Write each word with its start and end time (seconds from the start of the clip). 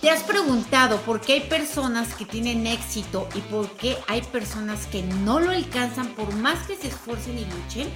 ¿Te 0.00 0.10
has 0.10 0.22
preguntado 0.22 0.98
por 0.98 1.20
qué 1.20 1.32
hay 1.32 1.40
personas 1.40 2.14
que 2.14 2.24
tienen 2.24 2.68
éxito 2.68 3.28
y 3.34 3.40
por 3.40 3.68
qué 3.72 3.96
hay 4.06 4.22
personas 4.22 4.86
que 4.86 5.02
no 5.02 5.40
lo 5.40 5.50
alcanzan 5.50 6.06
por 6.14 6.32
más 6.36 6.68
que 6.68 6.76
se 6.76 6.86
esfuercen 6.86 7.36
y 7.36 7.44
luchen? 7.44 7.88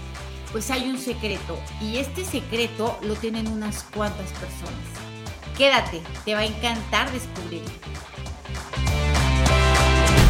Pues 0.51 0.73
hay 0.73 0.91
un 0.91 0.99
secreto 0.99 1.57
y 1.81 1.99
este 1.99 2.25
secreto 2.25 2.99
lo 3.03 3.15
tienen 3.15 3.47
unas 3.47 3.85
cuantas 3.85 4.33
personas. 4.33 4.85
Quédate, 5.57 6.03
te 6.25 6.35
va 6.35 6.41
a 6.41 6.45
encantar 6.45 7.09
descubrirlo. 7.13 7.71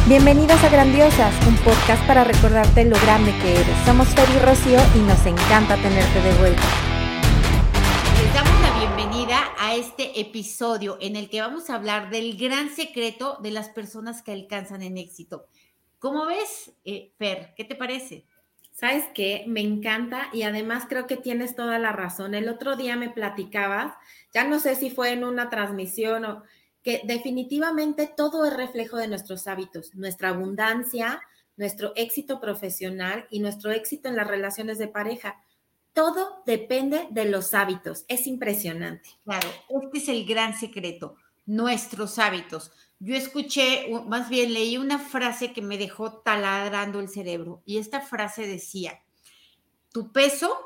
Bienvenidos 0.05 0.63
a 0.63 0.69
Grandiosas, 0.69 1.33
un 1.47 1.55
podcast 1.57 2.05
para 2.05 2.23
recordarte 2.23 2.85
lo 2.85 2.99
grande 2.99 3.33
que 3.41 3.51
eres. 3.51 3.77
Somos 3.83 4.09
Fer 4.09 4.29
y 4.29 4.39
Rocío 4.45 4.79
y 4.95 4.99
nos 4.99 5.25
encanta 5.25 5.75
tenerte 5.77 6.21
de 6.21 6.33
vuelta 6.35 6.82
a 9.57 9.75
este 9.75 10.19
episodio 10.19 10.97
en 11.01 11.15
el 11.15 11.29
que 11.29 11.41
vamos 11.41 11.69
a 11.69 11.75
hablar 11.75 12.09
del 12.09 12.37
gran 12.37 12.69
secreto 12.69 13.37
de 13.41 13.51
las 13.51 13.69
personas 13.69 14.21
que 14.21 14.31
alcanzan 14.31 14.81
en 14.81 14.97
éxito. 14.97 15.47
¿Cómo 15.99 16.25
ves, 16.25 16.73
eh, 16.85 17.11
Fer? 17.17 17.53
¿Qué 17.55 17.63
te 17.63 17.75
parece? 17.75 18.25
¿Sabes 18.71 19.05
qué? 19.13 19.43
Me 19.47 19.61
encanta 19.61 20.29
y 20.33 20.43
además 20.43 20.85
creo 20.89 21.07
que 21.07 21.17
tienes 21.17 21.55
toda 21.55 21.77
la 21.79 21.91
razón. 21.91 22.33
El 22.33 22.49
otro 22.49 22.75
día 22.75 22.95
me 22.95 23.09
platicabas, 23.09 23.93
ya 24.33 24.45
no 24.45 24.59
sé 24.59 24.75
si 24.75 24.89
fue 24.89 25.11
en 25.11 25.23
una 25.23 25.49
transmisión 25.49 26.25
o 26.25 26.43
que 26.81 27.01
definitivamente 27.05 28.11
todo 28.15 28.45
es 28.45 28.53
reflejo 28.53 28.97
de 28.97 29.07
nuestros 29.07 29.47
hábitos, 29.47 29.95
nuestra 29.95 30.29
abundancia, 30.29 31.21
nuestro 31.55 31.93
éxito 31.95 32.41
profesional 32.41 33.27
y 33.29 33.39
nuestro 33.39 33.71
éxito 33.71 34.09
en 34.09 34.15
las 34.15 34.27
relaciones 34.27 34.77
de 34.77 34.87
pareja 34.87 35.41
todo 35.93 36.41
depende 36.45 37.07
de 37.11 37.25
los 37.25 37.53
hábitos. 37.53 38.05
Es 38.07 38.27
impresionante. 38.27 39.09
Claro, 39.23 39.47
este 39.69 39.97
es 39.99 40.09
el 40.09 40.25
gran 40.25 40.57
secreto, 40.57 41.15
nuestros 41.45 42.19
hábitos. 42.19 42.71
Yo 42.99 43.15
escuché, 43.15 43.89
más 44.07 44.29
bien 44.29 44.53
leí 44.53 44.77
una 44.77 44.97
frase 44.97 45.53
que 45.53 45.61
me 45.61 45.77
dejó 45.77 46.19
taladrando 46.19 46.99
el 46.99 47.09
cerebro 47.09 47.61
y 47.65 47.77
esta 47.77 48.01
frase 48.01 48.47
decía, 48.47 49.01
tu 49.91 50.11
peso 50.11 50.57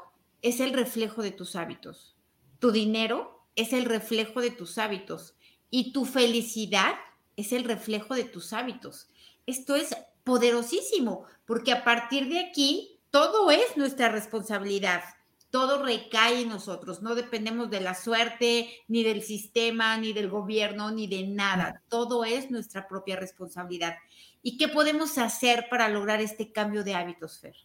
es 0.42 0.60
el 0.60 0.74
reflejo 0.74 1.22
de 1.22 1.32
tus 1.32 1.56
hábitos, 1.56 2.16
tu 2.60 2.72
dinero 2.72 3.44
es 3.56 3.74
el 3.74 3.86
reflejo 3.86 4.40
de 4.40 4.52
tus 4.52 4.78
hábitos 4.78 5.36
y 5.72 5.92
tu 5.92 6.06
felicidad 6.06 6.94
es 7.36 7.52
el 7.54 7.64
reflejo 7.64 8.14
de 8.14 8.24
tus 8.24 8.54
hábitos. 8.54 9.10
Esto 9.48 9.76
es 9.76 9.96
poderosísimo 10.24 11.26
porque 11.46 11.72
a 11.72 11.84
partir 11.84 12.30
de 12.30 12.40
aquí 12.40 13.00
todo 13.10 13.50
es 13.50 13.78
nuestra 13.78 14.10
responsabilidad 14.10 15.04
todo 15.50 15.84
recae 15.84 16.42
en 16.42 16.50
nosotros, 16.50 17.02
no 17.02 17.16
dependemos 17.16 17.70
de 17.70 17.80
la 17.80 17.94
suerte, 17.94 18.70
ni 18.88 19.04
del 19.04 19.22
sistema, 19.22 19.98
ni 19.98 20.14
del 20.14 20.30
gobierno, 20.30 20.92
ni 20.92 21.08
de 21.08 21.28
nada, 21.28 21.84
todo 21.90 22.26
es 22.26 22.52
nuestra 22.52 22.88
propia 22.88 23.16
responsabilidad. 23.16 23.96
¿Y 24.42 24.58
qué 24.58 24.68
podemos 24.68 25.18
hacer 25.18 25.68
para 25.70 25.90
lograr 25.90 26.22
este 26.22 26.52
cambio 26.52 26.84
de 26.84 26.96
hábitos, 26.96 27.40
Fer? 27.40 27.56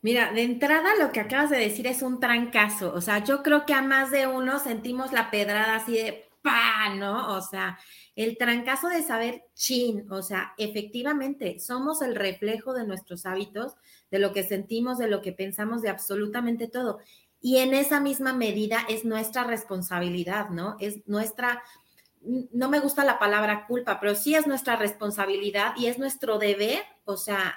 Mira, 0.00 0.32
de 0.32 0.42
entrada 0.42 0.94
lo 0.96 1.10
que 1.10 1.18
acabas 1.20 1.50
de 1.50 1.58
decir 1.58 1.88
es 1.88 2.02
un 2.02 2.20
trancazo, 2.20 2.92
o 2.94 3.00
sea, 3.00 3.24
yo 3.24 3.42
creo 3.42 3.66
que 3.66 3.74
a 3.74 3.82
más 3.82 4.12
de 4.12 4.28
uno 4.28 4.60
sentimos 4.60 5.12
la 5.12 5.30
pedrada 5.30 5.74
así 5.74 5.92
de 5.94 6.27
¿no? 6.96 7.34
O 7.36 7.40
sea, 7.40 7.78
el 8.16 8.36
trancazo 8.36 8.88
de 8.88 9.02
saber 9.02 9.44
chin, 9.54 10.10
o 10.10 10.22
sea, 10.22 10.54
efectivamente, 10.58 11.58
somos 11.60 12.02
el 12.02 12.14
reflejo 12.14 12.74
de 12.74 12.86
nuestros 12.86 13.26
hábitos, 13.26 13.74
de 14.10 14.18
lo 14.18 14.32
que 14.32 14.42
sentimos, 14.42 14.98
de 14.98 15.08
lo 15.08 15.22
que 15.22 15.32
pensamos, 15.32 15.82
de 15.82 15.90
absolutamente 15.90 16.68
todo. 16.68 16.98
Y 17.40 17.58
en 17.58 17.74
esa 17.74 18.00
misma 18.00 18.32
medida 18.32 18.84
es 18.88 19.04
nuestra 19.04 19.44
responsabilidad, 19.44 20.50
¿no? 20.50 20.76
Es 20.80 21.06
nuestra, 21.06 21.62
no 22.20 22.68
me 22.68 22.80
gusta 22.80 23.04
la 23.04 23.18
palabra 23.18 23.66
culpa, 23.66 24.00
pero 24.00 24.14
sí 24.14 24.34
es 24.34 24.46
nuestra 24.46 24.76
responsabilidad 24.76 25.74
y 25.76 25.86
es 25.86 25.98
nuestro 25.98 26.38
deber, 26.38 26.82
o 27.04 27.16
sea, 27.16 27.54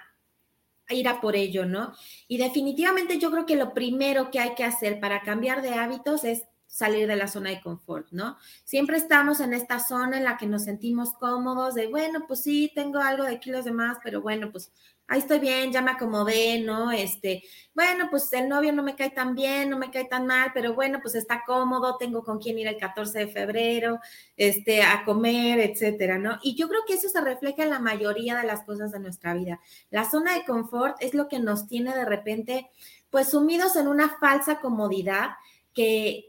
ir 0.90 1.08
a 1.08 1.22
por 1.22 1.36
ello, 1.36 1.66
¿no? 1.66 1.94
Y 2.28 2.38
definitivamente 2.38 3.18
yo 3.18 3.32
creo 3.32 3.46
que 3.46 3.56
lo 3.56 3.74
primero 3.74 4.30
que 4.30 4.40
hay 4.40 4.56
que 4.56 4.64
hacer 4.64 5.00
para 5.00 5.22
cambiar 5.22 5.62
de 5.62 5.74
hábitos 5.74 6.24
es 6.24 6.44
salir 6.72 7.06
de 7.06 7.18
la 7.18 7.28
zona 7.28 7.50
de 7.50 7.62
confort, 7.62 8.08
¿no? 8.12 8.38
Siempre 8.64 8.96
estamos 8.96 9.42
en 9.42 9.54
esta 9.54 9.80
zona 9.80 10.18
en 10.18 10.24
la 10.24 10.38
que 10.38 10.48
nos 10.48 10.64
sentimos 10.64 11.14
cómodos, 11.14 11.76
de, 11.76 11.88
bueno, 11.88 12.24
pues 12.28 12.44
sí, 12.44 12.72
tengo 12.74 13.00
algo 13.00 13.26
de 13.26 13.42
kilos 13.42 13.66
de 13.66 13.74
más, 13.74 13.98
pero 14.02 14.22
bueno, 14.22 14.54
pues 14.54 14.72
ahí 15.10 15.20
estoy 15.20 15.40
bien, 15.40 15.74
ya 15.74 15.82
me 15.82 15.92
acomodé, 15.92 16.62
¿no? 16.62 16.90
Este, 16.90 17.44
bueno, 17.76 18.08
pues 18.10 18.32
el 18.32 18.48
novio 18.48 18.72
no 18.72 18.84
me 18.84 18.96
cae 18.96 19.10
tan 19.10 19.36
bien, 19.36 19.70
no 19.70 19.78
me 19.78 19.92
cae 19.92 20.06
tan 20.06 20.26
mal, 20.26 20.52
pero 20.54 20.74
bueno, 20.74 21.00
pues 21.02 21.16
está 21.16 21.44
cómodo, 21.46 21.98
tengo 21.98 22.24
con 22.24 22.40
quién 22.40 22.58
ir 22.58 22.68
el 22.68 22.78
14 22.78 23.20
de 23.20 23.28
febrero, 23.28 24.00
este, 24.38 24.82
a 24.82 25.04
comer, 25.04 25.60
etcétera, 25.60 26.18
¿no? 26.18 26.40
Y 26.42 26.56
yo 26.56 26.70
creo 26.70 26.84
que 26.88 26.94
eso 26.94 27.10
se 27.10 27.20
refleja 27.20 27.64
en 27.64 27.72
la 27.72 27.80
mayoría 27.80 28.38
de 28.40 28.48
las 28.48 28.64
cosas 28.64 28.94
de 28.94 29.00
nuestra 29.00 29.34
vida. 29.34 29.60
La 29.90 30.10
zona 30.10 30.36
de 30.36 30.46
confort 30.46 30.96
es 31.02 31.14
lo 31.14 31.28
que 31.28 31.40
nos 31.40 31.68
tiene 31.68 31.94
de 31.94 32.06
repente, 32.06 32.70
pues 33.10 33.32
sumidos 33.32 33.76
en 33.76 33.90
una 33.90 34.08
falsa 34.08 34.62
comodidad 34.62 35.32
que, 35.74 36.26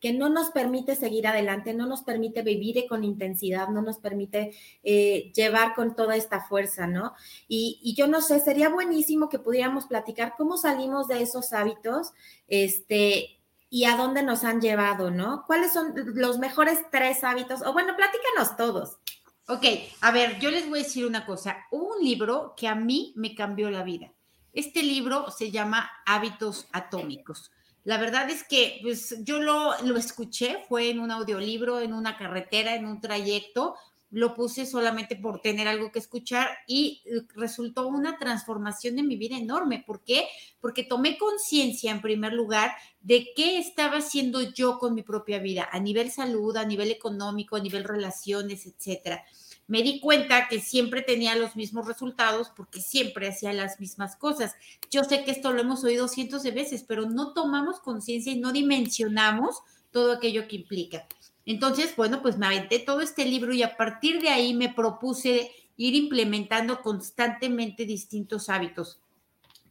que, 0.00 0.12
no 0.12 0.28
nos 0.28 0.50
permite 0.50 0.96
seguir 0.96 1.26
adelante, 1.26 1.74
no 1.74 1.86
nos 1.86 2.02
permite 2.02 2.42
vivir 2.42 2.86
con 2.88 3.04
intensidad, 3.04 3.68
no 3.68 3.82
nos 3.82 3.98
permite 3.98 4.52
eh, 4.82 5.32
llevar 5.34 5.74
con 5.74 5.94
toda 5.96 6.16
esta 6.16 6.40
fuerza, 6.40 6.86
¿no? 6.86 7.14
Y, 7.48 7.80
y, 7.82 7.94
yo 7.94 8.06
no 8.06 8.20
sé, 8.20 8.40
sería 8.40 8.68
buenísimo 8.68 9.28
que 9.28 9.38
pudiéramos 9.38 9.86
platicar 9.86 10.34
cómo 10.36 10.56
salimos 10.56 11.08
de 11.08 11.22
esos 11.22 11.52
hábitos, 11.52 12.12
este, 12.46 13.38
y 13.70 13.84
a 13.84 13.96
dónde 13.96 14.22
nos 14.22 14.44
han 14.44 14.60
llevado, 14.60 15.10
¿no? 15.10 15.44
¿Cuáles 15.46 15.72
son 15.72 15.92
los 16.14 16.38
mejores 16.38 16.78
tres 16.90 17.22
hábitos? 17.24 17.62
O 17.62 17.72
bueno, 17.72 17.94
platícanos 17.96 18.56
todos. 18.56 18.98
Ok, 19.46 19.64
a 20.00 20.10
ver, 20.10 20.38
yo 20.40 20.50
les 20.50 20.68
voy 20.68 20.80
a 20.80 20.82
decir 20.82 21.06
una 21.06 21.26
cosa. 21.26 21.58
Hubo 21.70 21.96
un 21.96 22.04
libro 22.04 22.54
que 22.56 22.68
a 22.68 22.74
mí 22.74 23.12
me 23.16 23.34
cambió 23.34 23.70
la 23.70 23.82
vida. 23.82 24.12
Este 24.52 24.82
libro 24.82 25.30
se 25.30 25.50
llama 25.50 25.90
Hábitos 26.06 26.68
Atómicos. 26.72 27.50
La 27.84 27.98
verdad 27.98 28.28
es 28.30 28.44
que 28.44 28.78
pues, 28.82 29.16
yo 29.24 29.40
lo, 29.40 29.72
lo 29.84 29.96
escuché, 29.96 30.58
fue 30.68 30.90
en 30.90 31.00
un 31.00 31.10
audiolibro, 31.10 31.80
en 31.80 31.94
una 31.94 32.16
carretera, 32.16 32.74
en 32.74 32.86
un 32.86 33.00
trayecto, 33.00 33.76
lo 34.10 34.34
puse 34.34 34.64
solamente 34.64 35.16
por 35.16 35.40
tener 35.40 35.68
algo 35.68 35.92
que 35.92 35.98
escuchar 35.98 36.48
y 36.66 37.02
resultó 37.34 37.88
una 37.88 38.18
transformación 38.18 38.98
en 38.98 39.06
mi 39.06 39.16
vida 39.16 39.36
enorme. 39.36 39.84
¿Por 39.86 40.02
qué? 40.02 40.26
Porque 40.60 40.82
tomé 40.82 41.18
conciencia 41.18 41.90
en 41.90 42.00
primer 42.00 42.32
lugar 42.32 42.72
de 43.00 43.28
qué 43.36 43.58
estaba 43.58 43.98
haciendo 43.98 44.40
yo 44.40 44.78
con 44.78 44.94
mi 44.94 45.02
propia 45.02 45.38
vida 45.38 45.68
a 45.70 45.78
nivel 45.78 46.10
salud, 46.10 46.56
a 46.56 46.64
nivel 46.64 46.90
económico, 46.90 47.56
a 47.56 47.60
nivel 47.60 47.84
relaciones, 47.84 48.66
etcétera 48.66 49.22
me 49.68 49.82
di 49.82 50.00
cuenta 50.00 50.48
que 50.48 50.60
siempre 50.60 51.02
tenía 51.02 51.36
los 51.36 51.54
mismos 51.54 51.86
resultados 51.86 52.50
porque 52.56 52.80
siempre 52.80 53.28
hacía 53.28 53.52
las 53.52 53.78
mismas 53.78 54.16
cosas. 54.16 54.54
Yo 54.90 55.04
sé 55.04 55.24
que 55.24 55.30
esto 55.30 55.52
lo 55.52 55.60
hemos 55.60 55.84
oído 55.84 56.08
cientos 56.08 56.42
de 56.42 56.50
veces, 56.50 56.84
pero 56.88 57.08
no 57.08 57.34
tomamos 57.34 57.78
conciencia 57.78 58.32
y 58.32 58.40
no 58.40 58.50
dimensionamos 58.50 59.60
todo 59.90 60.12
aquello 60.12 60.48
que 60.48 60.56
implica. 60.56 61.06
Entonces, 61.44 61.94
bueno, 61.96 62.22
pues 62.22 62.38
me 62.38 62.46
aventé 62.46 62.78
todo 62.78 63.00
este 63.02 63.24
libro 63.24 63.52
y 63.52 63.62
a 63.62 63.76
partir 63.76 64.20
de 64.20 64.30
ahí 64.30 64.54
me 64.54 64.72
propuse 64.72 65.50
ir 65.76 65.94
implementando 65.94 66.82
constantemente 66.82 67.84
distintos 67.84 68.48
hábitos 68.48 69.00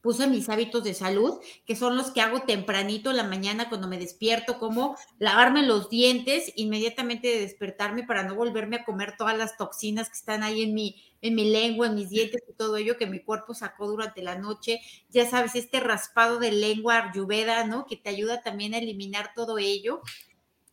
puse 0.08 0.26
mis 0.26 0.48
hábitos 0.48 0.86
de 0.86 0.94
salud, 0.94 1.38
que 1.66 1.76
son 1.76 1.98
los 1.98 2.12
que 2.12 2.22
hago 2.22 2.44
tempranito 2.44 3.10
en 3.10 3.18
la 3.18 3.26
mañana 3.26 3.68
cuando 3.68 3.90
me 3.90 4.00
despierto, 4.00 4.58
como 4.58 4.96
lavarme 5.20 5.64
los 5.64 5.90
dientes 5.90 6.54
inmediatamente 6.56 7.28
de 7.28 7.42
despertarme 7.42 8.04
para 8.04 8.24
no 8.24 8.34
volverme 8.34 8.78
a 8.78 8.86
comer 8.86 9.16
todas 9.18 9.38
las 9.38 9.58
toxinas 9.58 10.08
que 10.08 10.16
están 10.16 10.44
ahí 10.44 10.64
en 10.64 10.74
mi, 10.74 10.96
en 11.22 11.36
mi 11.36 11.52
lengua, 11.52 11.88
en 11.88 11.96
mis 11.96 12.10
dientes 12.10 12.42
y 12.48 12.54
todo 12.54 12.78
ello 12.78 12.96
que 12.96 13.06
mi 13.06 13.20
cuerpo 13.20 13.54
sacó 13.54 13.86
durante 13.86 14.22
la 14.22 14.38
noche. 14.38 14.80
Ya 15.10 15.30
sabes, 15.30 15.56
este 15.56 15.82
raspado 15.82 16.40
de 16.40 16.54
lengua 16.54 17.10
ayurveda, 17.10 17.66
¿no? 17.66 17.86
Que 17.86 17.98
te 17.98 18.08
ayuda 18.08 18.42
también 18.42 18.76
a 18.76 18.78
eliminar 18.78 19.34
todo 19.36 19.58
ello. 19.58 20.04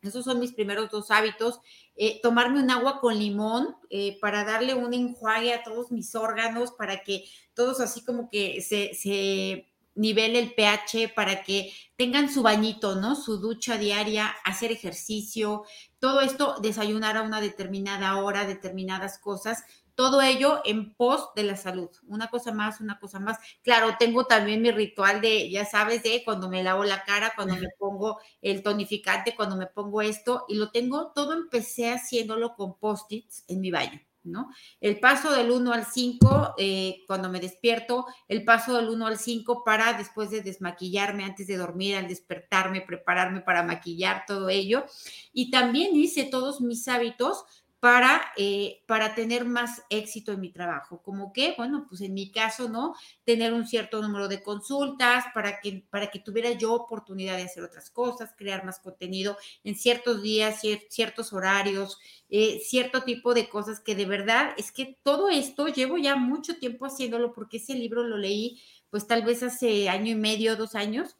Esos 0.00 0.26
son 0.26 0.38
mis 0.38 0.52
primeros 0.52 0.90
dos 0.92 1.10
hábitos. 1.10 1.58
Eh, 1.96 2.20
tomarme 2.22 2.60
un 2.60 2.70
agua 2.70 3.00
con 3.00 3.18
limón 3.18 3.76
eh, 3.88 4.18
para 4.20 4.44
darle 4.44 4.74
un 4.74 4.92
enjuague 4.94 5.54
a 5.54 5.62
todos 5.62 5.92
mis 5.92 6.14
órganos, 6.14 6.72
para 6.72 7.02
que 7.04 7.24
todos 7.54 7.80
así 7.80 8.04
como 8.04 8.28
que 8.28 8.60
se, 8.62 8.94
se 8.94 9.68
nivele 9.94 10.40
el 10.40 10.54
pH, 10.54 11.12
para 11.14 11.42
que 11.42 11.72
tengan 11.96 12.28
su 12.28 12.42
bañito, 12.42 12.96
¿no? 12.96 13.14
Su 13.14 13.38
ducha 13.38 13.78
diaria, 13.78 14.34
hacer 14.44 14.72
ejercicio, 14.72 15.64
todo 15.98 16.20
esto, 16.20 16.56
desayunar 16.60 17.16
a 17.16 17.22
una 17.22 17.40
determinada 17.40 18.16
hora, 18.16 18.44
determinadas 18.44 19.18
cosas, 19.18 19.64
todo 19.94 20.22
ello 20.22 20.60
en 20.64 20.94
pos 20.94 21.30
de 21.36 21.44
la 21.44 21.56
salud. 21.56 21.90
Una 22.06 22.28
cosa 22.28 22.52
más, 22.52 22.80
una 22.80 22.98
cosa 22.98 23.20
más. 23.20 23.38
Claro, 23.62 23.96
tengo 23.98 24.26
también 24.26 24.62
mi 24.62 24.70
ritual 24.70 25.20
de, 25.20 25.50
ya 25.50 25.64
sabes, 25.64 26.02
de 26.02 26.22
cuando 26.24 26.48
me 26.48 26.62
lavo 26.62 26.84
la 26.84 27.04
cara, 27.04 27.32
cuando 27.36 27.54
me 27.54 27.68
pongo 27.78 28.18
el 28.42 28.62
tonificante, 28.62 29.36
cuando 29.36 29.56
me 29.56 29.66
pongo 29.66 30.02
esto, 30.02 30.44
y 30.48 30.56
lo 30.56 30.70
tengo, 30.70 31.12
todo 31.14 31.32
empecé 31.32 31.90
haciéndolo 31.92 32.54
con 32.54 32.78
post-its 32.78 33.44
en 33.48 33.60
mi 33.60 33.70
baño. 33.70 34.00
¿No? 34.26 34.48
El 34.80 35.00
paso 35.00 35.30
del 35.34 35.50
1 35.50 35.70
al 35.74 35.84
5, 35.84 36.54
eh, 36.56 37.02
cuando 37.06 37.28
me 37.28 37.40
despierto, 37.40 38.06
el 38.26 38.42
paso 38.42 38.74
del 38.74 38.88
1 38.88 39.06
al 39.06 39.18
5 39.18 39.64
para 39.64 39.92
después 39.98 40.30
de 40.30 40.40
desmaquillarme 40.40 41.24
antes 41.24 41.46
de 41.46 41.58
dormir, 41.58 41.96
al 41.96 42.08
despertarme, 42.08 42.80
prepararme 42.80 43.42
para 43.42 43.62
maquillar 43.64 44.24
todo 44.26 44.48
ello. 44.48 44.86
Y 45.34 45.50
también 45.50 45.94
hice 45.94 46.24
todos 46.24 46.62
mis 46.62 46.88
hábitos 46.88 47.44
para, 47.84 48.32
eh, 48.38 48.82
para 48.86 49.14
tener 49.14 49.44
más 49.44 49.82
éxito 49.90 50.32
en 50.32 50.40
mi 50.40 50.48
trabajo. 50.48 51.02
Como 51.02 51.34
que, 51.34 51.52
bueno, 51.54 51.84
pues 51.86 52.00
en 52.00 52.14
mi 52.14 52.30
caso, 52.30 52.70
¿no? 52.70 52.94
Tener 53.24 53.52
un 53.52 53.66
cierto 53.66 54.00
número 54.00 54.26
de 54.26 54.42
consultas 54.42 55.26
para 55.34 55.60
que, 55.60 55.84
para 55.90 56.10
que 56.10 56.18
tuviera 56.18 56.50
yo 56.52 56.72
oportunidad 56.72 57.36
de 57.36 57.42
hacer 57.42 57.62
otras 57.62 57.90
cosas, 57.90 58.32
crear 58.38 58.64
más 58.64 58.78
contenido 58.78 59.36
en 59.64 59.74
ciertos 59.74 60.22
días, 60.22 60.62
ciertos 60.88 61.34
horarios, 61.34 61.98
eh, 62.30 62.58
cierto 62.64 63.02
tipo 63.02 63.34
de 63.34 63.50
cosas 63.50 63.80
que 63.80 63.94
de 63.94 64.06
verdad 64.06 64.54
es 64.56 64.72
que 64.72 64.96
todo 65.02 65.28
esto 65.28 65.68
llevo 65.68 65.98
ya 65.98 66.16
mucho 66.16 66.56
tiempo 66.56 66.86
haciéndolo 66.86 67.34
porque 67.34 67.58
ese 67.58 67.74
libro 67.74 68.02
lo 68.02 68.16
leí 68.16 68.62
pues 68.88 69.06
tal 69.06 69.24
vez 69.24 69.42
hace 69.42 69.90
año 69.90 70.10
y 70.10 70.14
medio, 70.14 70.56
dos 70.56 70.74
años, 70.74 71.16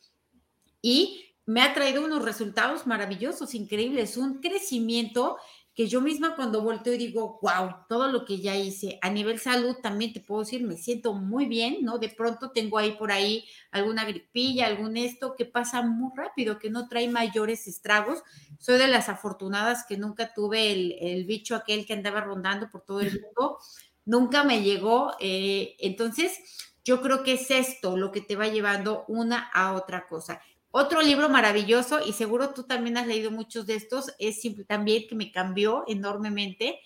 y 0.81 1.25
me 1.47 1.61
ha 1.61 1.75
traído 1.75 2.05
unos 2.05 2.25
resultados 2.25 2.87
maravillosos, 2.87 3.55
increíbles, 3.55 4.17
un 4.17 4.41
crecimiento 4.41 5.37
que 5.75 5.89
yo 5.89 6.01
misma 6.01 6.37
cuando 6.37 6.63
volteo 6.63 6.95
y 6.95 6.99
digo, 6.99 7.41
wow, 7.43 7.87
todo 7.89 8.07
lo 8.07 8.25
que 8.25 8.41
ya 8.41 8.57
hice 8.57 8.99
a 9.03 9.11
nivel 9.11 9.41
salud 9.41 9.77
también 9.83 10.13
te 10.13 10.21
puedo 10.21 10.43
decir, 10.43 10.63
me 10.63 10.77
siento 10.77 11.15
muy 11.15 11.47
bien, 11.47 11.79
¿no? 11.83 11.99
De 11.99 12.09
pronto 12.09 12.53
tengo 12.53 12.79
ahí 12.79 12.93
por 12.93 13.11
ahí 13.11 13.45
alguna 13.73 14.05
gripilla, 14.05 14.67
algún 14.67 14.97
esto 14.97 15.35
que 15.37 15.45
pasa 15.45 15.83
muy 15.83 16.13
rápido, 16.17 16.61
que 16.61 16.71
no 16.71 16.87
trae 16.87 17.09
mayores 17.09 17.67
estragos. 17.67 18.23
Soy 18.59 18.79
de 18.79 18.87
las 18.87 19.09
afortunadas 19.09 19.85
que 19.89 19.97
nunca 19.97 20.33
tuve 20.33 20.71
el, 20.71 21.25
bicho 21.25 21.57
aquel 21.57 21.87
que 21.87 21.95
andaba 21.95 22.21
rondando 22.21 22.71
por 22.71 22.83
todo 22.83 23.01
el 23.01 23.11
mundo, 23.21 23.59
nunca 24.05 24.45
me 24.45 24.63
llegó. 24.63 25.17
Eh, 25.19 25.75
entonces, 25.81 26.39
yo 26.85 27.03
creo 27.03 27.25
que 27.25 27.33
es 27.33 27.51
esto 27.51 27.97
lo 27.97 28.13
que 28.13 28.21
te 28.21 28.37
va 28.37 28.47
llevando 28.47 29.05
una 29.09 29.51
a 29.53 29.73
otra 29.73 30.07
cosa. 30.07 30.41
Otro 30.77 31.03
libro 31.03 31.29
maravilloso, 31.29 32.05
y 32.05 32.15
seguro 32.15 32.53
tú 32.53 32.65
también 32.65 32.97
has 32.97 33.07
leído 33.07 33.31
muchos 33.31 33.65
de 33.65 33.77
estos, 33.77 34.13
es 34.19 34.43
también 34.67 35.07
que 35.07 35.15
me 35.15 35.31
cambió 35.31 35.85
enormemente, 35.87 36.81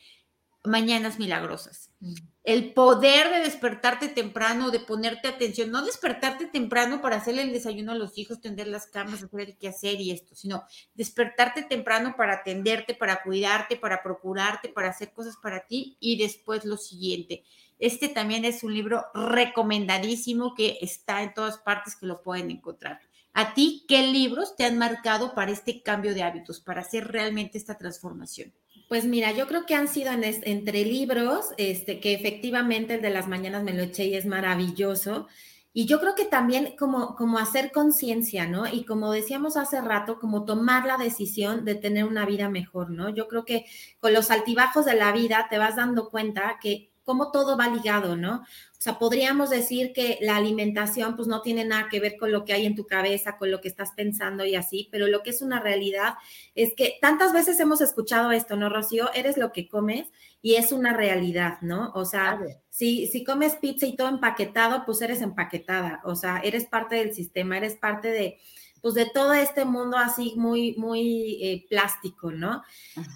Mañanas 0.62 1.18
Milagrosas. 1.18 1.90
Mm. 2.00 2.12
El 2.44 2.74
poder 2.74 3.30
de 3.30 3.38
despertarte 3.38 4.08
temprano, 4.08 4.70
de 4.70 4.80
ponerte 4.80 5.26
atención, 5.26 5.70
no 5.70 5.82
despertarte 5.86 6.48
temprano 6.48 7.00
para 7.00 7.16
hacerle 7.16 7.40
el 7.40 7.50
desayuno 7.50 7.92
a 7.92 7.94
los 7.94 8.18
hijos, 8.18 8.42
tender 8.42 8.66
las 8.66 8.88
camas, 8.88 9.22
hacer 9.22 9.56
el 9.58 9.68
hacer 9.68 9.98
y 10.02 10.10
esto, 10.10 10.34
sino 10.34 10.64
despertarte 10.92 11.62
temprano 11.62 12.14
para 12.14 12.34
atenderte, 12.34 12.92
para 12.92 13.22
cuidarte, 13.22 13.76
para 13.76 14.02
procurarte, 14.02 14.68
para 14.68 14.90
hacer 14.90 15.14
cosas 15.14 15.38
para 15.42 15.66
ti 15.66 15.96
y 15.98 16.18
después 16.18 16.66
lo 16.66 16.76
siguiente. 16.76 17.42
Este 17.78 18.08
también 18.08 18.44
es 18.44 18.62
un 18.62 18.74
libro 18.74 19.06
recomendadísimo 19.14 20.54
que 20.54 20.76
está 20.82 21.22
en 21.22 21.32
todas 21.32 21.56
partes 21.56 21.96
que 21.96 22.04
lo 22.04 22.22
pueden 22.22 22.50
encontrar. 22.50 23.00
¿A 23.40 23.54
ti 23.54 23.84
qué 23.86 24.02
libros 24.02 24.56
te 24.56 24.64
han 24.64 24.78
marcado 24.78 25.32
para 25.32 25.52
este 25.52 25.80
cambio 25.80 26.12
de 26.12 26.24
hábitos, 26.24 26.58
para 26.58 26.80
hacer 26.80 27.06
realmente 27.06 27.56
esta 27.56 27.78
transformación? 27.78 28.52
Pues 28.88 29.04
mira, 29.04 29.30
yo 29.30 29.46
creo 29.46 29.64
que 29.64 29.76
han 29.76 29.86
sido 29.86 30.10
entre 30.12 30.84
libros, 30.84 31.50
este, 31.56 32.00
que 32.00 32.14
efectivamente 32.14 32.94
el 32.94 33.00
de 33.00 33.10
las 33.10 33.28
mañanas 33.28 33.62
me 33.62 33.74
lo 33.74 33.84
eché 33.84 34.06
y 34.06 34.16
es 34.16 34.26
maravilloso. 34.26 35.28
Y 35.72 35.86
yo 35.86 36.00
creo 36.00 36.16
que 36.16 36.24
también 36.24 36.74
como, 36.76 37.14
como 37.14 37.38
hacer 37.38 37.70
conciencia, 37.70 38.48
¿no? 38.48 38.66
Y 38.66 38.84
como 38.84 39.12
decíamos 39.12 39.56
hace 39.56 39.80
rato, 39.80 40.18
como 40.18 40.44
tomar 40.44 40.84
la 40.86 40.96
decisión 40.96 41.64
de 41.64 41.76
tener 41.76 42.06
una 42.06 42.26
vida 42.26 42.48
mejor, 42.48 42.90
¿no? 42.90 43.08
Yo 43.08 43.28
creo 43.28 43.44
que 43.44 43.66
con 44.00 44.12
los 44.14 44.32
altibajos 44.32 44.84
de 44.84 44.96
la 44.96 45.12
vida 45.12 45.46
te 45.48 45.58
vas 45.58 45.76
dando 45.76 46.08
cuenta 46.08 46.58
que 46.60 46.90
cómo 47.04 47.30
todo 47.30 47.56
va 47.56 47.68
ligado, 47.68 48.16
¿no? 48.16 48.44
O 48.78 48.80
sea, 48.80 48.96
podríamos 48.96 49.50
decir 49.50 49.92
que 49.92 50.18
la 50.20 50.36
alimentación 50.36 51.16
pues 51.16 51.26
no 51.26 51.42
tiene 51.42 51.64
nada 51.64 51.88
que 51.90 51.98
ver 51.98 52.16
con 52.16 52.30
lo 52.30 52.44
que 52.44 52.52
hay 52.52 52.64
en 52.64 52.76
tu 52.76 52.86
cabeza, 52.86 53.36
con 53.36 53.50
lo 53.50 53.60
que 53.60 53.66
estás 53.66 53.90
pensando 53.96 54.44
y 54.44 54.54
así, 54.54 54.88
pero 54.92 55.08
lo 55.08 55.24
que 55.24 55.30
es 55.30 55.42
una 55.42 55.58
realidad 55.58 56.14
es 56.54 56.74
que 56.76 56.96
tantas 57.00 57.32
veces 57.32 57.58
hemos 57.58 57.80
escuchado 57.80 58.30
esto, 58.30 58.54
¿no, 58.54 58.68
Rocío? 58.68 59.12
Eres 59.14 59.36
lo 59.36 59.50
que 59.50 59.68
comes 59.68 60.06
y 60.40 60.54
es 60.54 60.70
una 60.70 60.92
realidad, 60.92 61.58
¿no? 61.60 61.90
O 61.96 62.04
sea, 62.04 62.38
si, 62.70 63.08
si 63.08 63.24
comes 63.24 63.56
pizza 63.56 63.84
y 63.84 63.96
todo 63.96 64.10
empaquetado, 64.10 64.84
pues 64.86 65.02
eres 65.02 65.22
empaquetada, 65.22 66.00
o 66.04 66.14
sea, 66.14 66.38
eres 66.44 66.66
parte 66.66 66.94
del 66.94 67.12
sistema, 67.12 67.56
eres 67.56 67.74
parte 67.74 68.12
de 68.12 68.38
pues 68.80 68.94
de 68.94 69.06
todo 69.06 69.32
este 69.32 69.64
mundo 69.64 69.96
así 69.96 70.34
muy, 70.36 70.74
muy 70.76 71.38
eh, 71.42 71.66
plástico, 71.68 72.30
¿no? 72.30 72.62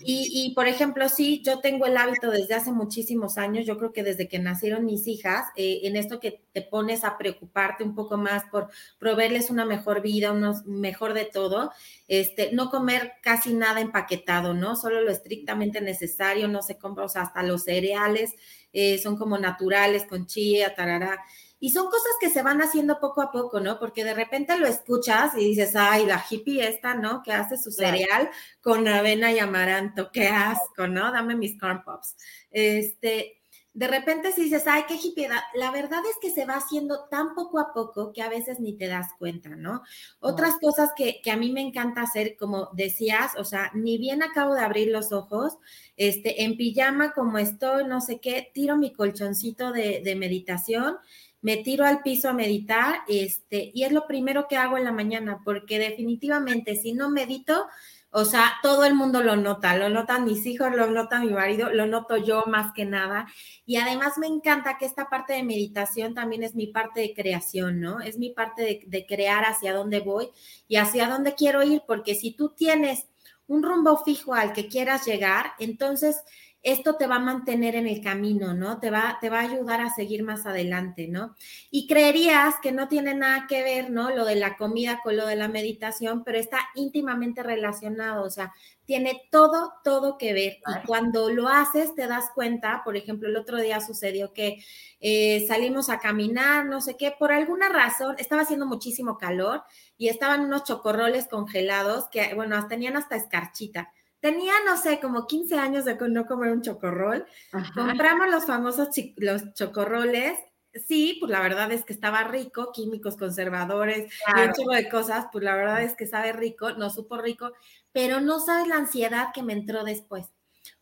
Y, 0.01 0.53
por 0.55 0.69
ejemplo, 0.69 1.09
sí, 1.09 1.43
yo 1.45 1.61
tengo 1.61 1.87
el 1.87 1.97
hábito 1.97 2.31
desde 2.31 2.55
hace 2.55 2.73
muchísimos 2.73 3.39
años, 3.39 3.67
yo 3.67 3.79
creo 3.79 3.93
que 3.93 4.03
desde 4.03 4.29
que 4.29 4.39
nacieron 4.39 4.85
mis 4.85 5.07
hijas, 5.07 5.47
eh, 5.57 5.81
en 5.85 5.97
esto 5.97 6.21
que 6.21 6.43
te 6.53 6.63
pones 6.63 7.05
a 7.05 7.19
preocuparte 7.19 7.85
un 7.85 7.95
poco 7.95 8.17
más 8.17 8.45
por 8.51 8.69
proveerles 8.99 9.51
una 9.51 9.65
mejor 9.65 10.03
vida, 10.03 10.33
unos 10.33 10.65
mejor 10.67 11.15
de 11.15 11.25
todo, 11.25 11.73
este, 12.09 12.53
no 12.53 12.71
comer 12.71 13.13
casi 13.23 13.55
nada 13.55 13.81
empaquetado, 13.81 14.55
¿no? 14.55 14.77
Solo 14.77 15.01
lo 15.01 15.11
estrictamente 15.11 15.81
necesario, 15.81 16.49
no 16.49 16.63
se 16.63 16.79
compra, 16.79 17.05
o 17.05 17.09
sea, 17.09 17.23
hasta 17.23 17.43
los 17.43 17.65
cereales 17.65 18.35
eh, 18.73 18.99
son 18.99 19.17
como 19.17 19.39
naturales, 19.39 20.05
con 20.05 20.27
chía, 20.27 20.75
tarará. 20.75 21.21
Y 21.63 21.71
son 21.71 21.87
cosas 21.87 22.11
que 22.21 22.29
se 22.29 22.43
van 22.43 22.61
haciendo 22.61 22.99
poco 22.99 23.23
a 23.23 23.31
poco, 23.31 23.61
¿no? 23.61 23.79
Porque 23.79 24.03
de 24.03 24.15
repente 24.15 24.59
lo 24.59 24.67
escuchas 24.67 25.37
y 25.37 25.45
dices, 25.45 25.77
ay, 25.77 26.07
la 26.07 26.21
hippie 26.29 26.67
esta, 26.67 26.95
¿no? 26.95 27.23
Que 27.23 27.33
hace 27.33 27.57
su 27.57 27.71
cereal 27.71 28.31
con 28.61 28.89
avena 28.89 29.31
y 29.31 29.39
amaranto, 29.39 30.11
qué 30.11 30.27
asco, 30.27 30.89
¿no? 30.89 31.13
Dame 31.13 31.37
mis 31.37 31.57
corn 31.61 31.85
pops. 31.85 32.17
Este, 32.51 33.41
de 33.75 33.87
repente 33.87 34.33
si 34.33 34.43
dices, 34.43 34.65
ay, 34.67 34.87
qué 34.89 34.95
hippie, 34.95 35.29
la 35.55 35.71
verdad 35.71 36.01
es 36.11 36.17
que 36.21 36.33
se 36.35 36.47
va 36.47 36.55
haciendo 36.55 37.05
tan 37.09 37.37
poco 37.37 37.61
a 37.61 37.73
poco 37.73 38.13
que 38.13 38.23
a 38.23 38.29
veces 38.29 38.59
ni 38.59 38.77
te 38.77 38.89
das 38.89 39.11
cuenta, 39.17 39.51
¿no? 39.51 39.85
Otras 40.19 40.57
cosas 40.61 40.91
que, 40.97 41.21
que, 41.23 41.31
a 41.31 41.37
mí 41.37 41.53
me 41.53 41.61
encanta 41.61 42.03
hacer, 42.03 42.37
como 42.37 42.71
decías, 42.73 43.35
o 43.39 43.45
sea, 43.45 43.71
ni 43.73 43.99
bien 43.99 44.25
acabo 44.25 44.55
de 44.55 44.63
abrir 44.63 44.89
los 44.89 45.13
ojos, 45.13 45.59
este, 45.97 46.43
en 46.43 46.57
pijama 46.57 47.13
como 47.13 47.39
estoy, 47.39 47.85
no 47.85 48.01
sé 48.01 48.19
qué, 48.19 48.51
tiro 48.53 48.77
mi 48.77 48.93
colchoncito 48.93 49.71
de, 49.71 50.03
de 50.05 50.17
meditación 50.17 50.97
me 51.43 51.59
tiro 51.59 51.85
al 51.85 52.03
piso 52.03 52.29
a 52.29 52.33
meditar, 52.33 53.03
este, 53.09 53.71
y 53.75 53.83
es 53.83 53.93
lo 53.93 54.07
primero 54.07 54.47
que 54.49 54.57
hago 54.57 54.79
en 54.79 54.85
la 54.85 54.93
mañana, 54.93 55.41
porque 55.45 55.79
definitivamente 55.79 56.77
si 56.77 56.93
no 56.93 57.11
medito, 57.11 57.67
o 58.11 58.25
sea, 58.25 58.53
todo 58.63 58.85
el 58.85 58.95
mundo 58.95 59.23
lo 59.23 59.37
nota, 59.37 59.77
lo 59.77 59.89
notan 59.89 60.25
mis 60.25 60.47
hijos, 60.47 60.71
lo 60.75 60.87
nota 60.91 61.19
mi 61.19 61.31
marido, 61.31 61.71
lo 61.71 61.87
noto 61.87 62.17
yo 62.17 62.45
más 62.47 62.73
que 62.75 62.85
nada. 62.85 63.27
Y 63.65 63.77
además 63.77 64.19
me 64.19 64.27
encanta 64.27 64.77
que 64.79 64.85
esta 64.85 65.09
parte 65.09 65.33
de 65.33 65.43
meditación 65.43 66.15
también 66.15 66.43
es 66.43 66.55
mi 66.55 66.67
parte 66.67 67.01
de 67.01 67.15
creación, 67.15 67.81
¿no? 67.81 68.01
Es 68.01 68.19
mi 68.19 68.31
parte 68.31 68.63
de, 68.63 68.83
de 68.87 69.07
crear 69.07 69.45
hacia 69.45 69.73
dónde 69.73 70.01
voy 70.01 70.29
y 70.69 70.77
hacia 70.77 71.09
dónde 71.09 71.35
quiero 71.35 71.63
ir, 71.63 71.83
porque 71.87 72.15
si 72.15 72.33
tú 72.33 72.51
tienes 72.51 73.07
un 73.47 73.63
rumbo 73.63 73.97
fijo 74.05 74.35
al 74.35 74.53
que 74.53 74.69
quieras 74.69 75.07
llegar, 75.07 75.53
entonces 75.59 76.23
esto 76.63 76.95
te 76.95 77.07
va 77.07 77.17
a 77.17 77.21
mantener 77.21 77.75
en 77.75 77.89
el 77.89 78.01
camino, 78.01 78.55
¿no? 78.55 78.79
Te 78.79 78.91
va, 78.91 79.19
te 79.21 79.31
va 79.31 79.41
a 79.41 79.45
ayudar 79.45 79.81
a 79.81 79.91
seguir 79.91 80.23
más 80.23 80.47
adelante, 80.47 81.09
¿no? 81.09 81.35
Y 81.71 81.89
creerías 81.89 82.55
que 82.63 82.71
no 82.71 82.89
tiene 82.89 83.15
nada 83.15 83.47
que 83.49 83.63
ver, 83.63 83.91
¿no? 83.91 84.11
Lo 84.11 84.25
de 84.25 84.37
la 84.37 84.57
comida 84.57 85.01
con 85.03 85.17
lo 85.17 85.27
de 85.27 85.37
la 85.37 85.49
meditación, 85.49 86.23
pero 86.23 86.39
está 86.39 86.59
íntimamente 86.77 87.43
relacionado, 87.43 88.25
o 88.25 88.31
sea, 88.31 88.53
tiene 88.85 89.23
todo, 89.31 89.73
todo 89.83 90.19
que 90.19 90.33
ver. 90.33 90.59
Y 90.67 90.87
cuando 90.87 91.31
lo 91.31 91.49
haces, 91.49 91.95
te 91.95 92.07
das 92.07 92.27
cuenta, 92.35 92.83
por 92.85 92.97
ejemplo, 92.97 93.29
el 93.29 93.37
otro 93.37 93.59
día 93.59 93.81
sucedió 93.81 94.33
que 94.33 94.63
eh, 95.01 95.45
salimos 95.49 95.89
a 95.89 95.99
caminar, 95.99 96.67
no 96.67 96.81
sé 96.81 96.97
qué, 96.97 97.13
por 97.19 97.33
alguna 97.33 97.69
razón, 97.69 98.17
estaba 98.19 98.43
haciendo 98.43 98.67
muchísimo 98.67 99.19
calor 99.19 99.63
y 99.99 100.09
estaban 100.09 100.43
unos 100.43 100.65
chocorroles 100.65 101.27
congelados 101.27 102.07
que, 102.11 102.35
bueno, 102.35 102.69
tenían 102.69 102.97
hasta 102.97 103.17
escarchita. 103.17 103.93
Tenía, 104.23 104.53
no 104.65 104.77
sé, 104.77 105.01
como 105.01 105.27
15 105.27 105.59
años 105.59 105.85
de 105.85 105.97
no 105.97 106.27
comer 106.27 106.53
un 106.53 106.63
chocorrol. 106.63 107.27
Compramos 107.75 108.31
los 108.31 108.47
famosos 108.47 108.89
los 109.17 109.53
chocorroles. 109.55 110.39
Sí, 110.87 111.17
pues 111.19 111.29
la 111.33 111.41
verdad 111.41 111.73
es 111.73 111.85
que 111.85 111.93
estaba 111.93 112.23
rico, 112.23 112.71
químicos 112.73 113.17
conservadores 113.17 114.13
y 114.29 114.41
un 114.41 114.69
de 114.69 114.89
cosas, 114.89 115.27
pues 115.33 115.43
la 115.43 115.57
verdad 115.57 115.83
es 115.83 115.97
que 115.97 116.07
sabe 116.07 116.33
rico, 116.33 116.71
no 116.71 116.89
supo 116.89 117.19
rico, 117.19 117.51
pero 117.91 118.21
no 118.21 118.39
sabes 118.39 118.69
la 118.69 118.77
ansiedad 118.77 119.31
que 119.35 119.43
me 119.43 119.55
entró 119.55 119.83
después. 119.83 120.29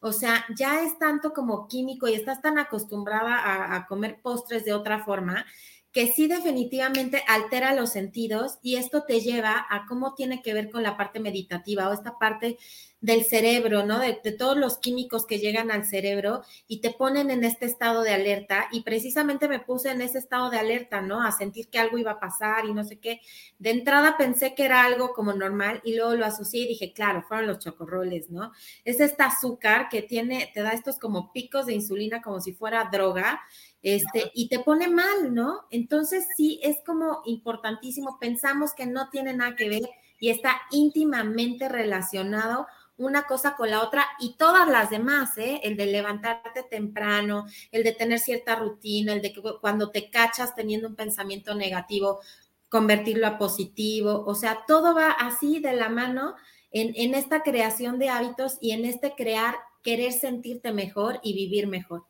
O 0.00 0.12
sea, 0.12 0.44
ya 0.54 0.82
es 0.84 0.98
tanto 0.98 1.32
como 1.32 1.66
químico 1.66 2.08
y 2.08 2.14
estás 2.14 2.42
tan 2.42 2.58
acostumbrada 2.58 3.74
a 3.74 3.86
comer 3.86 4.20
postres 4.20 4.66
de 4.66 4.74
otra 4.74 5.02
forma 5.02 5.46
que 5.92 6.06
sí 6.06 6.28
definitivamente 6.28 7.24
altera 7.26 7.74
los 7.74 7.90
sentidos 7.90 8.58
y 8.62 8.76
esto 8.76 9.04
te 9.04 9.20
lleva 9.20 9.66
a 9.68 9.86
cómo 9.86 10.14
tiene 10.14 10.42
que 10.42 10.54
ver 10.54 10.70
con 10.70 10.82
la 10.82 10.96
parte 10.96 11.18
meditativa 11.18 11.88
o 11.88 11.92
esta 11.92 12.18
parte 12.18 12.58
del 13.00 13.24
cerebro, 13.24 13.84
¿no? 13.86 13.98
De, 13.98 14.14
todos 14.38 14.56
los 14.56 14.78
químicos 14.78 15.26
que 15.26 15.38
llegan 15.38 15.70
al 15.70 15.84
cerebro 15.84 16.42
y 16.66 16.80
te 16.80 16.90
ponen 16.90 17.30
en 17.30 17.44
este 17.44 17.66
estado 17.66 18.02
de 18.02 18.12
alerta 18.12 18.68
y 18.72 18.82
precisamente 18.82 19.48
me 19.48 19.58
puse 19.58 19.90
en 19.90 20.02
ese 20.02 20.18
estado 20.18 20.50
de 20.50 20.58
alerta, 20.58 21.00
¿no? 21.00 21.22
A 21.22 21.32
sentir 21.32 21.68
que 21.68 21.78
algo 21.78 21.98
iba 21.98 22.12
a 22.12 22.20
pasar 22.20 22.66
y 22.66 22.74
no 22.74 22.84
sé 22.84 22.98
qué. 22.98 23.20
De 23.58 23.70
entrada 23.70 24.16
pensé 24.18 24.54
que 24.54 24.64
era 24.64 24.84
algo 24.84 25.12
como 25.14 25.32
normal 25.32 25.80
y 25.84 25.96
luego 25.96 26.14
lo 26.14 26.26
asocié 26.26 26.62
y 26.62 26.68
dije, 26.68 26.92
claro, 26.92 27.22
fueron 27.26 27.46
los 27.46 27.58
chocorroles, 27.58 28.30
¿no? 28.30 28.52
Es 28.84 29.00
este 29.00 29.22
azúcar 29.22 29.88
que 29.88 30.02
tiene, 30.02 30.50
te 30.52 30.62
da 30.62 30.72
estos 30.72 30.98
como 30.98 31.32
picos 31.32 31.66
de 31.66 31.74
insulina 31.74 32.20
como 32.22 32.40
si 32.40 32.52
fuera 32.52 32.88
droga. 32.92 33.40
Este, 33.82 34.30
y 34.34 34.48
te 34.48 34.58
pone 34.58 34.88
mal, 34.88 35.32
¿no? 35.34 35.66
Entonces 35.70 36.26
sí, 36.36 36.60
es 36.62 36.76
como 36.84 37.22
importantísimo, 37.24 38.18
pensamos 38.20 38.74
que 38.74 38.84
no 38.84 39.08
tiene 39.08 39.32
nada 39.32 39.56
que 39.56 39.70
ver 39.70 39.82
y 40.18 40.28
está 40.28 40.60
íntimamente 40.70 41.66
relacionado 41.68 42.66
una 43.00 43.24
cosa 43.24 43.56
con 43.56 43.70
la 43.70 43.82
otra 43.82 44.06
y 44.20 44.36
todas 44.36 44.68
las 44.68 44.90
demás, 44.90 45.36
¿eh? 45.38 45.60
El 45.64 45.76
de 45.76 45.86
levantarte 45.86 46.62
temprano, 46.62 47.46
el 47.72 47.82
de 47.82 47.92
tener 47.92 48.18
cierta 48.18 48.56
rutina, 48.56 49.12
el 49.12 49.22
de 49.22 49.32
que 49.32 49.42
cuando 49.60 49.90
te 49.90 50.10
cachas 50.10 50.54
teniendo 50.54 50.86
un 50.86 50.96
pensamiento 50.96 51.54
negativo, 51.54 52.20
convertirlo 52.68 53.26
a 53.26 53.38
positivo, 53.38 54.24
o 54.26 54.34
sea, 54.34 54.64
todo 54.66 54.94
va 54.94 55.10
así 55.10 55.60
de 55.60 55.72
la 55.72 55.88
mano 55.88 56.36
en, 56.70 56.92
en 56.94 57.14
esta 57.14 57.42
creación 57.42 57.98
de 57.98 58.10
hábitos 58.10 58.58
y 58.60 58.72
en 58.72 58.84
este 58.84 59.14
crear, 59.16 59.56
querer 59.82 60.12
sentirte 60.12 60.72
mejor 60.72 61.20
y 61.22 61.34
vivir 61.34 61.66
mejor. 61.66 62.04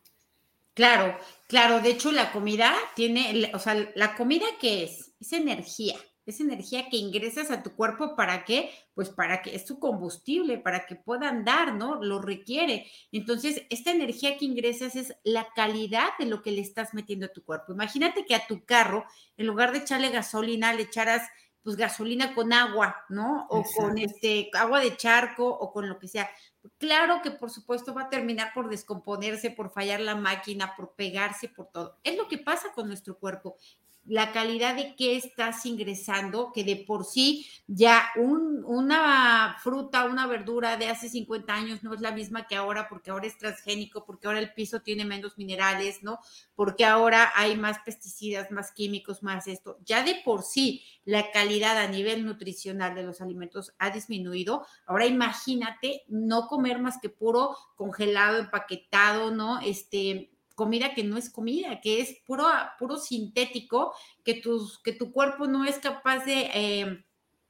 Claro, 0.73 1.17
claro, 1.47 1.79
de 1.81 1.89
hecho 1.89 2.11
la 2.11 2.31
comida 2.31 2.73
tiene, 2.95 3.51
o 3.53 3.59
sea, 3.59 3.91
la 3.95 4.15
comida 4.15 4.45
que 4.59 4.83
es, 4.83 5.11
es 5.19 5.33
energía, 5.33 5.95
es 6.25 6.39
energía 6.39 6.89
que 6.89 6.97
ingresas 6.97 7.51
a 7.51 7.63
tu 7.63 7.75
cuerpo 7.75 8.15
para 8.15 8.45
qué? 8.45 8.71
Pues 8.93 9.09
para 9.09 9.41
que 9.41 9.55
es 9.55 9.65
su 9.65 9.79
combustible, 9.79 10.57
para 10.57 10.85
que 10.85 10.95
pueda 10.95 11.29
andar, 11.29 11.73
¿no? 11.73 12.03
Lo 12.03 12.21
requiere. 12.21 12.89
Entonces, 13.11 13.63
esta 13.69 13.91
energía 13.91 14.37
que 14.37 14.45
ingresas 14.45 14.95
es 14.95 15.15
la 15.23 15.47
calidad 15.55 16.09
de 16.19 16.25
lo 16.25 16.41
que 16.41 16.51
le 16.51 16.61
estás 16.61 16.93
metiendo 16.93 17.25
a 17.25 17.33
tu 17.33 17.43
cuerpo. 17.43 17.73
Imagínate 17.73 18.25
que 18.25 18.35
a 18.35 18.45
tu 18.47 18.65
carro, 18.65 19.05
en 19.37 19.47
lugar 19.47 19.71
de 19.71 19.79
echarle 19.79 20.09
gasolina, 20.09 20.73
le 20.73 20.83
echaras 20.83 21.23
pues 21.63 21.75
gasolina 21.75 22.33
con 22.33 22.53
agua, 22.53 23.05
¿no? 23.09 23.45
O 23.49 23.63
con 23.63 23.97
este 23.97 24.49
agua 24.53 24.79
de 24.79 24.97
charco 24.97 25.47
o 25.47 25.71
con 25.71 25.87
lo 25.87 25.99
que 25.99 26.07
sea. 26.07 26.29
Claro 26.77 27.21
que 27.21 27.31
por 27.31 27.51
supuesto 27.51 27.93
va 27.93 28.03
a 28.03 28.09
terminar 28.09 28.51
por 28.53 28.69
descomponerse, 28.69 29.51
por 29.51 29.71
fallar 29.71 29.99
la 29.99 30.15
máquina, 30.15 30.75
por 30.75 30.93
pegarse, 30.93 31.49
por 31.49 31.67
todo. 31.67 31.99
Es 32.03 32.17
lo 32.17 32.27
que 32.27 32.39
pasa 32.39 32.71
con 32.73 32.87
nuestro 32.87 33.17
cuerpo 33.17 33.57
la 34.05 34.31
calidad 34.31 34.75
de 34.75 34.95
qué 34.95 35.15
estás 35.15 35.65
ingresando, 35.65 36.51
que 36.53 36.63
de 36.63 36.75
por 36.75 37.05
sí 37.05 37.45
ya 37.67 38.09
una 38.15 39.57
fruta, 39.61 40.05
una 40.05 40.27
verdura 40.27 40.77
de 40.77 40.89
hace 40.89 41.07
50 41.07 41.53
años 41.53 41.83
no 41.83 41.93
es 41.93 42.01
la 42.01 42.11
misma 42.11 42.47
que 42.47 42.55
ahora, 42.55 42.89
porque 42.89 43.11
ahora 43.11 43.27
es 43.27 43.37
transgénico, 43.37 44.03
porque 44.05 44.27
ahora 44.27 44.39
el 44.39 44.53
piso 44.53 44.81
tiene 44.81 45.05
menos 45.05 45.37
minerales, 45.37 46.03
¿no? 46.03 46.19
Porque 46.55 46.85
ahora 46.85 47.31
hay 47.35 47.55
más 47.55 47.79
pesticidas, 47.85 48.51
más 48.51 48.71
químicos, 48.71 49.23
más 49.23 49.47
esto. 49.47 49.77
Ya 49.85 50.03
de 50.03 50.21
por 50.25 50.43
sí 50.43 50.83
la 51.05 51.31
calidad 51.31 51.77
a 51.77 51.87
nivel 51.87 52.25
nutricional 52.25 52.95
de 52.95 53.03
los 53.03 53.21
alimentos 53.21 53.73
ha 53.77 53.91
disminuido. 53.91 54.65
Ahora 54.85 55.05
imagínate 55.05 56.03
no 56.07 56.47
comer 56.47 56.79
más 56.79 56.99
que 57.01 57.09
puro 57.09 57.55
congelado, 57.75 58.39
empaquetado, 58.39 59.31
¿no? 59.31 59.59
Este, 59.59 60.30
comida 60.55 60.93
que 60.93 61.03
no 61.03 61.17
es 61.17 61.29
comida, 61.29 61.81
que 61.81 62.01
es 62.01 62.17
puro, 62.25 62.45
puro 62.79 62.97
sintético, 62.97 63.93
que, 64.23 64.35
tus, 64.35 64.79
que 64.79 64.93
tu 64.93 65.11
cuerpo 65.11 65.47
no 65.47 65.65
es 65.65 65.77
capaz 65.79 66.25
de, 66.25 66.49
eh, 66.53 67.05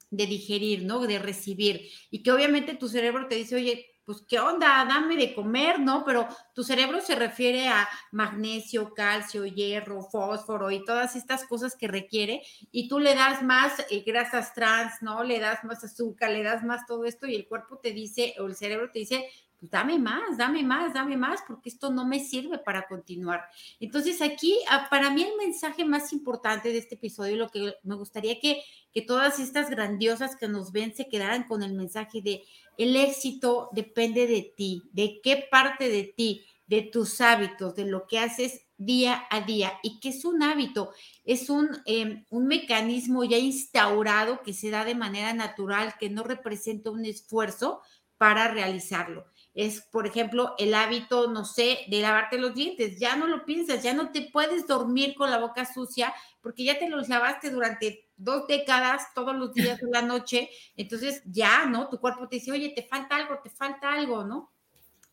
de 0.10 0.26
digerir, 0.26 0.84
¿no? 0.84 1.00
De 1.00 1.20
recibir. 1.20 1.90
Y 2.10 2.24
que 2.24 2.32
obviamente 2.32 2.76
tu 2.76 2.88
cerebro 2.88 3.28
te 3.28 3.36
dice, 3.36 3.56
oye, 3.56 3.92
pues 4.06 4.24
qué 4.28 4.40
onda, 4.40 4.84
dame 4.86 5.16
de 5.16 5.34
comer, 5.34 5.80
¿no? 5.80 6.04
Pero 6.04 6.28
tu 6.54 6.64
cerebro 6.64 7.02
se 7.02 7.16
refiere 7.16 7.68
a 7.68 7.88
magnesio, 8.12 8.94
calcio, 8.94 9.46
hierro, 9.46 10.04
fósforo 10.04 10.72
y 10.72 10.84
todas 10.84 11.16
estas 11.16 11.46
cosas 11.46 11.76
que 11.76 11.88
requiere 11.88 12.42
y 12.72 12.88
tú 12.88 13.00
le 13.00 13.16
das 13.16 13.44
más 13.44 13.86
eh, 13.90 14.04
grasas 14.06 14.54
trans, 14.54 15.02
¿no? 15.02 15.24
Le 15.24 15.40
das 15.40 15.64
más 15.64 15.84
azúcar, 15.84 16.32
le 16.32 16.44
das 16.44 16.64
más 16.64 16.86
todo 16.86 17.06
esto 17.06 17.28
y 17.28 17.36
el 17.36 17.48
cuerpo 17.48 17.78
te 17.78 17.92
dice 17.92 18.36
o 18.40 18.48
el 18.48 18.56
cerebro 18.56 18.90
te 18.92 19.00
dice, 19.00 19.30
dame 19.62 20.00
más, 20.00 20.38
dame 20.38 20.64
más, 20.64 20.94
dame 20.94 21.16
más, 21.16 21.42
porque 21.48 21.70
esto 21.70 21.92
no 21.92 22.06
me 22.06 22.20
sirve 22.20 22.58
para 22.58 22.88
continuar. 22.88 23.44
Entonces 23.80 24.22
aquí, 24.22 24.58
ah, 24.70 24.88
para 24.90 25.12
mí 25.12 25.22
el 25.22 25.38
mensaje 25.38 25.86
más 25.86 26.12
importante 26.12 26.72
de 26.72 26.80
este 26.80 26.96
episodio, 26.96 27.38
lo 27.38 27.50
que 27.50 27.76
me 27.84 27.96
gustaría 27.96 28.40
que, 28.40 28.64
que 28.92 29.04
todas 29.04 29.40
estas 29.40 29.70
grandiosas 29.70 30.36
que 30.36 30.48
nos 30.48 30.72
ven 30.72 30.96
se 30.96 31.08
quedaran 31.08 31.44
con 31.44 31.62
el 31.62 31.74
mensaje 31.74 32.22
de 32.22 32.44
el 32.78 32.96
éxito 32.96 33.70
depende 33.72 34.26
de 34.26 34.42
ti, 34.42 34.82
de 34.92 35.22
qué 35.22 35.48
parte 35.50 35.90
de 35.90 36.04
ti, 36.04 36.44
de 36.66 36.82
tus 36.82 37.22
hábitos, 37.22 37.76
de 37.76 37.86
lo 37.86 38.08
que 38.08 38.18
haces 38.18 38.66
día 38.78 39.26
a 39.30 39.42
día 39.42 39.74
y 39.84 40.00
que 40.00 40.10
es 40.10 40.26
un 40.26 40.42
hábito, 40.42 40.92
es 41.24 41.52
un, 41.52 41.70
em, 41.86 42.26
un 42.32 42.48
mecanismo 42.48 43.24
ya 43.24 43.38
instaurado 43.38 44.42
que 44.42 44.54
se 44.54 44.72
da 44.72 44.86
de 44.86 44.96
manera 44.96 45.34
natural, 45.34 45.94
que 46.00 46.10
no 46.10 46.24
representa 46.24 46.90
un 46.90 47.06
esfuerzo 47.06 47.82
para 48.18 48.48
realizarlo 48.48 49.31
es, 49.54 49.82
por 49.82 50.08
ejemplo, 50.08 50.56
el 50.58 50.74
hábito, 50.74 51.30
no 51.30 51.44
sé, 51.44 51.80
de 51.90 52.02
lavarte 52.02 52.38
los 52.38 52.54
dientes. 52.54 53.00
Ya 53.00 53.16
no 53.16 53.28
lo 53.28 53.46
piensas, 53.46 53.84
ya 53.84 53.94
no 53.94 54.12
te 54.12 54.30
puedes 54.32 54.68
dormir 54.68 55.16
con 55.16 55.30
la 55.30 55.40
boca 55.40 55.66
sucia 55.66 56.14
porque 56.42 56.64
ya 56.64 56.80
te 56.80 56.90
los 56.90 57.10
lavaste 57.10 57.50
durante 57.50 58.08
dos 58.16 58.48
décadas, 58.48 59.14
todos 59.14 59.36
los 59.36 59.54
días 59.54 59.80
de 59.80 59.90
la 59.92 60.02
noche. 60.02 60.50
Entonces 60.78 61.22
ya, 61.26 61.66
¿no? 61.66 61.90
Tu 61.90 62.00
cuerpo 62.00 62.28
te 62.28 62.38
dice, 62.38 62.52
oye, 62.52 62.70
te 62.70 62.84
falta 62.84 63.16
algo, 63.16 63.40
te 63.44 63.50
falta 63.50 63.92
algo, 63.94 64.24
¿no? 64.24 64.52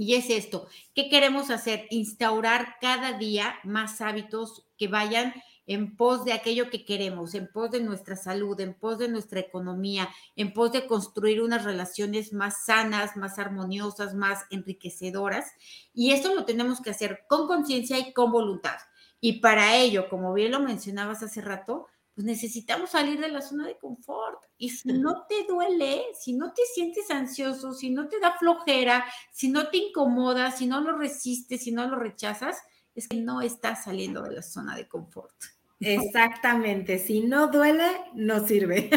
Y 0.00 0.14
es 0.14 0.30
esto, 0.30 0.68
¿qué 0.95 1.09
queremos 1.09 1.50
hacer? 1.50 1.88
Instaurar 1.90 2.76
cada 2.80 3.18
día 3.18 3.59
más 3.64 4.00
hábitos 4.00 4.64
que 4.76 4.87
vayan 4.87 5.35
en 5.69 5.95
pos 5.97 6.25
de 6.25 6.33
aquello 6.33 6.71
que 6.71 6.87
queremos, 6.87 7.35
en 7.35 7.47
pos 7.47 7.71
de 7.71 7.81
nuestra 7.81 8.17
salud, 8.17 8.59
en 8.59 8.73
pos 8.73 8.99
de 8.99 9.09
nuestra 9.09 9.39
economía, 9.39 10.09
en 10.35 10.55
pos 10.55 10.73
de 10.73 10.87
construir 10.87 11.43
unas 11.43 11.63
relaciones 11.63 12.33
más 12.33 12.65
sanas, 12.65 13.17
más 13.19 13.39
armoniosas, 13.39 14.15
más 14.15 14.47
enriquecedoras. 14.51 15.53
Y 15.93 16.13
esto 16.13 16.35
lo 16.35 16.47
tenemos 16.47 16.81
que 16.81 16.91
hacer 16.91 17.21
con 17.29 17.47
conciencia 17.47 17.99
y 17.99 18.15
con 18.15 18.33
voluntad. 18.33 18.79
Y 19.21 19.41
para 19.41 19.77
ello, 19.77 20.09
como 20.09 20.33
bien 20.33 20.53
lo 20.53 20.61
mencionabas 20.61 21.23
hace 21.23 21.43
rato, 21.43 21.87
pues 22.15 22.25
necesitamos 22.25 22.91
salir 22.91 23.21
de 23.21 23.29
la 23.29 23.43
zona 23.43 23.67
de 23.67 23.77
confort. 23.77 24.43
Y 24.57 24.71
si 24.71 24.89
no 24.89 25.27
te 25.29 25.45
duele, 25.47 26.03
si 26.19 26.33
no 26.33 26.55
te 26.55 26.63
sientes 26.75 27.11
ansioso, 27.11 27.75
si 27.75 27.91
no 27.91 28.09
te 28.09 28.19
da 28.21 28.39
flojera, 28.39 29.05
si 29.33 29.51
no 29.51 29.69
te 29.69 29.77
incomoda, 29.77 30.51
si 30.51 30.67
no 30.67 30.81
lo 30.81 30.97
resistes, 30.97 31.63
si 31.65 31.73
no 31.73 31.87
lo 31.87 31.97
rechazas, 31.97 32.57
es 32.95 33.07
que 33.07 33.19
no 33.19 33.43
estás 33.43 33.85
saliendo 33.85 34.23
de 34.23 34.33
la 34.33 34.43
zona 34.43 34.75
de 34.75 34.89
confort. 34.89 35.58
Exactamente, 35.80 36.99
si 36.99 37.20
no 37.20 37.49
duele, 37.49 37.87
no 38.14 38.44
sirve. 38.47 38.90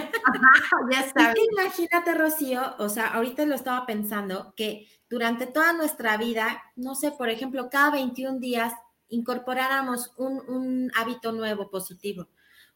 ya 0.91 1.11
sabes. 1.15 1.37
imagínate, 1.51 2.15
Rocío, 2.15 2.75
o 2.79 2.89
sea, 2.89 3.07
ahorita 3.13 3.45
lo 3.45 3.53
estaba 3.53 3.85
pensando, 3.85 4.53
que 4.55 4.87
durante 5.09 5.45
toda 5.45 5.73
nuestra 5.73 6.17
vida, 6.17 6.63
no 6.75 6.95
sé, 6.95 7.11
por 7.11 7.29
ejemplo, 7.29 7.69
cada 7.69 7.91
21 7.91 8.39
días 8.39 8.73
incorporáramos 9.09 10.13
un, 10.17 10.91
hábito 10.95 11.31
nuevo 11.33 11.69
positivo. 11.69 12.29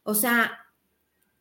O 0.04 0.14
sea, 0.14 0.66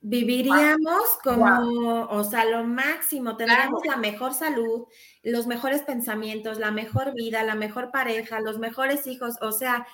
viviríamos 0.02 1.20
como, 1.24 2.08
o 2.10 2.24
sea, 2.24 2.46
lo 2.46 2.64
máximo, 2.64 3.38
tendríamos 3.38 3.86
la 3.86 3.98
mejor 3.98 4.34
salud, 4.34 4.88
los 5.22 5.46
mejores 5.46 5.84
pensamientos, 5.84 6.58
la 6.58 6.72
mejor 6.72 7.14
vida, 7.14 7.44
la 7.44 7.56
mejor 7.56 7.92
pareja, 7.92 8.40
los 8.40 8.58
mejores 8.58 9.06
hijos, 9.06 9.36
o 9.42 9.52
sea, 9.52 9.86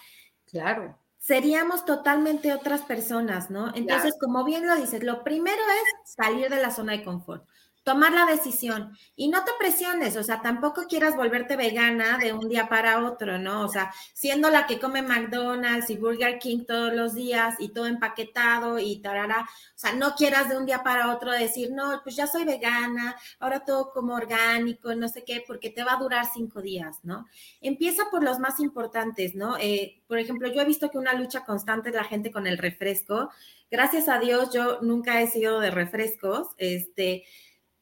claro 0.46 1.01
seríamos 1.22 1.86
totalmente 1.86 2.52
otras 2.52 2.82
personas, 2.82 3.52
¿no? 3.52 3.74
Entonces, 3.76 4.16
como 4.20 4.44
bien 4.44 4.66
lo 4.66 4.76
dices, 4.76 5.04
lo 5.04 5.24
primero 5.24 5.62
es 5.62 6.12
salir 6.16 6.50
de 6.50 6.60
la 6.60 6.72
zona 6.72 6.94
de 6.94 7.04
confort 7.04 7.48
tomar 7.84 8.14
la 8.14 8.26
decisión 8.26 8.96
y 9.16 9.30
no 9.30 9.44
te 9.44 9.52
presiones, 9.60 10.16
o 10.16 10.24
sea, 10.24 10.42
tampoco 10.42 10.84
quieras 10.88 11.16
volverte 11.16 11.56
vegana 11.56 12.18
de 12.20 12.32
un 12.32 12.48
día 12.48 12.70
para 12.70 13.04
otro, 13.06 13.40
¿no? 13.40 13.62
O 13.62 13.68
sea, 13.70 13.92
siendo 14.14 14.50
la 14.50 14.68
que 14.68 14.80
come 14.80 15.02
McDonald's 15.02 15.90
y 15.90 15.98
Burger 15.98 16.38
King 16.38 16.66
todos 16.68 16.94
los 16.94 17.16
días 17.16 17.56
y 17.60 17.70
todo 17.70 17.88
empaquetado 17.88 18.78
y 18.78 19.02
tarara, 19.02 19.42
o 19.42 19.78
sea, 19.78 19.94
no 19.94 20.14
quieras 20.16 20.50
de 20.50 20.58
un 20.58 20.66
día 20.68 20.84
para 20.84 21.12
otro 21.12 21.32
decir, 21.32 21.72
no, 21.72 22.02
pues 22.04 22.16
ya 22.16 22.28
soy 22.28 22.46
vegana, 22.46 23.16
ahora 23.40 23.66
todo 23.66 23.92
como 23.92 24.14
orgánico, 24.14 24.94
no 24.94 25.08
sé 25.08 25.24
qué, 25.24 25.44
porque 25.46 25.72
te 25.72 25.84
va 25.84 25.94
a 25.94 26.00
durar 26.00 26.28
cinco 26.32 26.62
días, 26.62 27.00
¿no? 27.02 27.26
Empieza 27.62 28.04
por 28.12 28.24
los 28.24 28.38
más 28.38 28.60
importantes, 28.60 29.34
¿no? 29.34 29.58
Eh, 29.58 30.04
por 30.08 30.20
ejemplo, 30.20 30.48
yo 30.50 30.62
he 30.62 30.66
visto 30.66 30.92
que 30.92 31.00
una 31.00 31.14
lucha 31.14 31.46
constante 31.46 31.90
es 31.90 31.96
la 31.96 32.04
gente 32.04 32.32
con 32.32 32.46
el 32.46 32.60
refresco. 32.60 33.32
Gracias 33.72 34.08
a 34.08 34.20
Dios, 34.20 34.54
yo 34.54 34.82
nunca 34.82 35.22
he 35.22 35.28
sido 35.28 35.60
de 35.60 35.72
refrescos, 35.72 36.50
este 36.58 37.24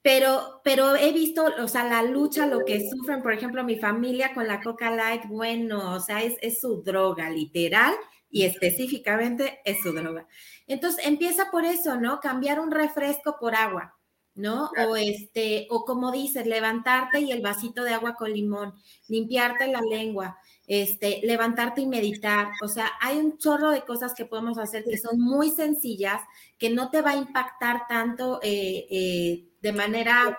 pero, 0.02 0.62
pero 0.64 0.96
he 0.96 1.12
visto, 1.12 1.46
o 1.62 1.68
sea, 1.68 1.84
la 1.84 2.04
lucha, 2.04 2.46
lo 2.46 2.64
que 2.66 2.90
sufren, 2.90 3.22
por 3.22 3.34
ejemplo, 3.34 3.64
mi 3.64 3.78
familia 3.78 4.34
con 4.34 4.48
la 4.48 4.62
Coca 4.62 4.92
Light, 4.92 5.24
bueno, 5.28 5.96
o 5.96 6.00
sea, 6.00 6.24
es, 6.24 6.36
es 6.42 6.62
su 6.62 6.82
droga, 6.84 7.30
literal, 7.30 7.94
y 8.30 8.44
específicamente 8.44 9.60
es 9.66 9.82
su 9.82 9.92
droga. 9.92 10.28
Entonces, 10.68 11.06
empieza 11.06 11.52
por 11.52 11.66
eso, 11.66 12.00
¿no? 12.00 12.20
Cambiar 12.20 12.60
un 12.60 12.72
refresco 12.72 13.38
por 13.40 13.56
agua. 13.56 13.96
¿no? 14.36 14.72
O 14.88 14.96
este, 14.96 15.68
o 15.70 15.84
como 15.84 16.12
dices, 16.14 16.46
levantarte 16.48 17.20
y 17.20 17.32
el 17.32 17.42
vasito 17.42 17.84
de 17.84 17.94
agua 17.94 18.16
con 18.16 18.32
limón, 18.32 18.74
limpiarte 19.10 19.68
la 19.68 19.82
lengua, 19.82 20.38
este, 20.66 21.20
levantarte 21.24 21.82
y 21.82 21.88
meditar. 21.88 22.50
O 22.64 22.70
sea, 22.70 22.90
hay 23.02 23.18
un 23.18 23.38
chorro 23.38 23.72
de 23.72 23.82
cosas 23.82 24.14
que 24.14 24.26
podemos 24.26 24.58
hacer 24.58 24.86
que 24.86 24.98
son 24.98 25.20
muy 25.20 25.50
sencillas, 25.50 26.22
que 26.58 26.70
no 26.70 26.90
te 26.90 27.02
va 27.02 27.12
a 27.12 27.18
impactar 27.18 27.82
tanto 27.90 28.40
eh, 28.42 28.88
eh, 28.90 29.49
de 29.62 29.74
manera 29.74 30.38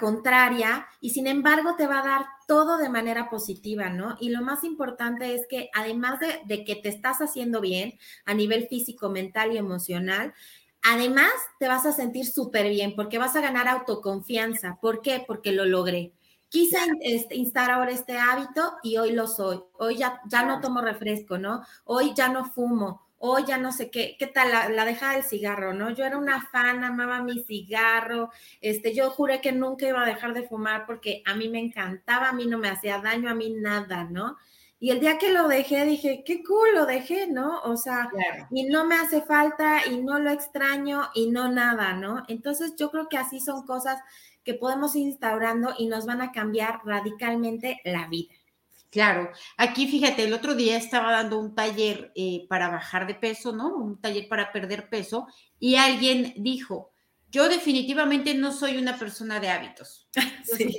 contraria 0.00 0.86
y 1.00 1.10
sin 1.10 1.26
embargo 1.26 1.76
te 1.76 1.86
va 1.86 2.00
a 2.00 2.06
dar 2.06 2.26
todo 2.48 2.76
de 2.78 2.88
manera 2.88 3.30
positiva, 3.30 3.90
¿no? 3.90 4.16
Y 4.20 4.30
lo 4.30 4.42
más 4.42 4.64
importante 4.64 5.34
es 5.34 5.46
que 5.48 5.70
además 5.74 6.20
de, 6.20 6.40
de 6.46 6.64
que 6.64 6.76
te 6.76 6.88
estás 6.88 7.18
haciendo 7.20 7.60
bien 7.60 7.98
a 8.24 8.34
nivel 8.34 8.66
físico, 8.68 9.08
mental 9.08 9.52
y 9.52 9.58
emocional, 9.58 10.34
Además, 10.82 11.30
te 11.60 11.68
vas 11.68 11.86
a 11.86 11.92
sentir 11.92 12.26
súper 12.26 12.68
bien 12.68 12.94
porque 12.96 13.18
vas 13.18 13.36
a 13.36 13.40
ganar 13.40 13.68
autoconfianza. 13.68 14.78
¿Por 14.80 15.00
qué? 15.00 15.22
Porque 15.24 15.52
lo 15.52 15.64
logré. 15.64 16.12
Quise 16.48 16.76
este, 17.00 17.36
instalar 17.36 17.70
ahora 17.78 17.92
este 17.92 18.18
hábito 18.18 18.74
y 18.82 18.96
hoy 18.96 19.12
lo 19.12 19.28
soy. 19.28 19.62
Hoy 19.78 19.96
ya, 19.96 20.20
ya 20.28 20.44
no 20.44 20.60
tomo 20.60 20.80
refresco, 20.80 21.38
¿no? 21.38 21.62
Hoy 21.84 22.12
ya 22.14 22.28
no 22.28 22.44
fumo. 22.44 23.06
Hoy 23.24 23.44
ya 23.46 23.56
no 23.56 23.70
sé 23.70 23.88
qué, 23.90 24.16
qué 24.18 24.26
tal 24.26 24.50
la, 24.50 24.68
la 24.68 24.84
deja 24.84 25.12
del 25.12 25.22
cigarro, 25.22 25.72
¿no? 25.72 25.90
Yo 25.90 26.04
era 26.04 26.18
una 26.18 26.42
fan, 26.48 26.82
amaba 26.82 27.22
mi 27.22 27.44
cigarro, 27.44 28.30
este, 28.60 28.94
yo 28.94 29.10
juré 29.10 29.40
que 29.40 29.52
nunca 29.52 29.86
iba 29.86 30.02
a 30.02 30.06
dejar 30.06 30.34
de 30.34 30.42
fumar 30.48 30.86
porque 30.86 31.22
a 31.24 31.34
mí 31.36 31.48
me 31.48 31.60
encantaba, 31.60 32.30
a 32.30 32.32
mí 32.32 32.46
no 32.46 32.58
me 32.58 32.68
hacía 32.68 32.98
daño, 32.98 33.30
a 33.30 33.34
mí 33.34 33.50
nada, 33.50 34.04
¿no? 34.04 34.36
Y 34.80 34.90
el 34.90 34.98
día 34.98 35.16
que 35.18 35.30
lo 35.32 35.46
dejé, 35.46 35.84
dije, 35.84 36.24
qué 36.26 36.42
cool, 36.42 36.74
lo 36.74 36.86
dejé, 36.86 37.28
¿no? 37.28 37.60
O 37.60 37.76
sea, 37.76 38.12
y 38.50 38.64
no 38.64 38.84
me 38.84 38.96
hace 38.96 39.22
falta 39.22 39.86
y 39.86 40.00
no 40.02 40.18
lo 40.18 40.30
extraño 40.30 41.08
y 41.14 41.30
no 41.30 41.48
nada, 41.48 41.94
¿no? 41.94 42.24
Entonces 42.26 42.74
yo 42.76 42.90
creo 42.90 43.08
que 43.08 43.16
así 43.16 43.38
son 43.38 43.64
cosas 43.64 44.00
que 44.42 44.54
podemos 44.54 44.96
ir 44.96 45.06
instaurando 45.06 45.72
y 45.78 45.86
nos 45.86 46.06
van 46.06 46.20
a 46.20 46.32
cambiar 46.32 46.80
radicalmente 46.84 47.80
la 47.84 48.08
vida. 48.08 48.34
Claro, 48.92 49.30
aquí 49.56 49.88
fíjate, 49.88 50.24
el 50.24 50.34
otro 50.34 50.54
día 50.54 50.76
estaba 50.76 51.12
dando 51.12 51.38
un 51.38 51.54
taller 51.54 52.12
eh, 52.14 52.44
para 52.50 52.68
bajar 52.68 53.06
de 53.06 53.14
peso, 53.14 53.52
¿no? 53.52 53.74
Un 53.74 53.98
taller 53.98 54.28
para 54.28 54.52
perder 54.52 54.90
peso 54.90 55.26
y 55.58 55.76
alguien 55.76 56.34
dijo, 56.36 56.92
yo 57.30 57.48
definitivamente 57.48 58.34
no 58.34 58.52
soy 58.52 58.76
una 58.76 58.98
persona 58.98 59.40
de 59.40 59.48
hábitos. 59.48 60.10
sí. 60.44 60.78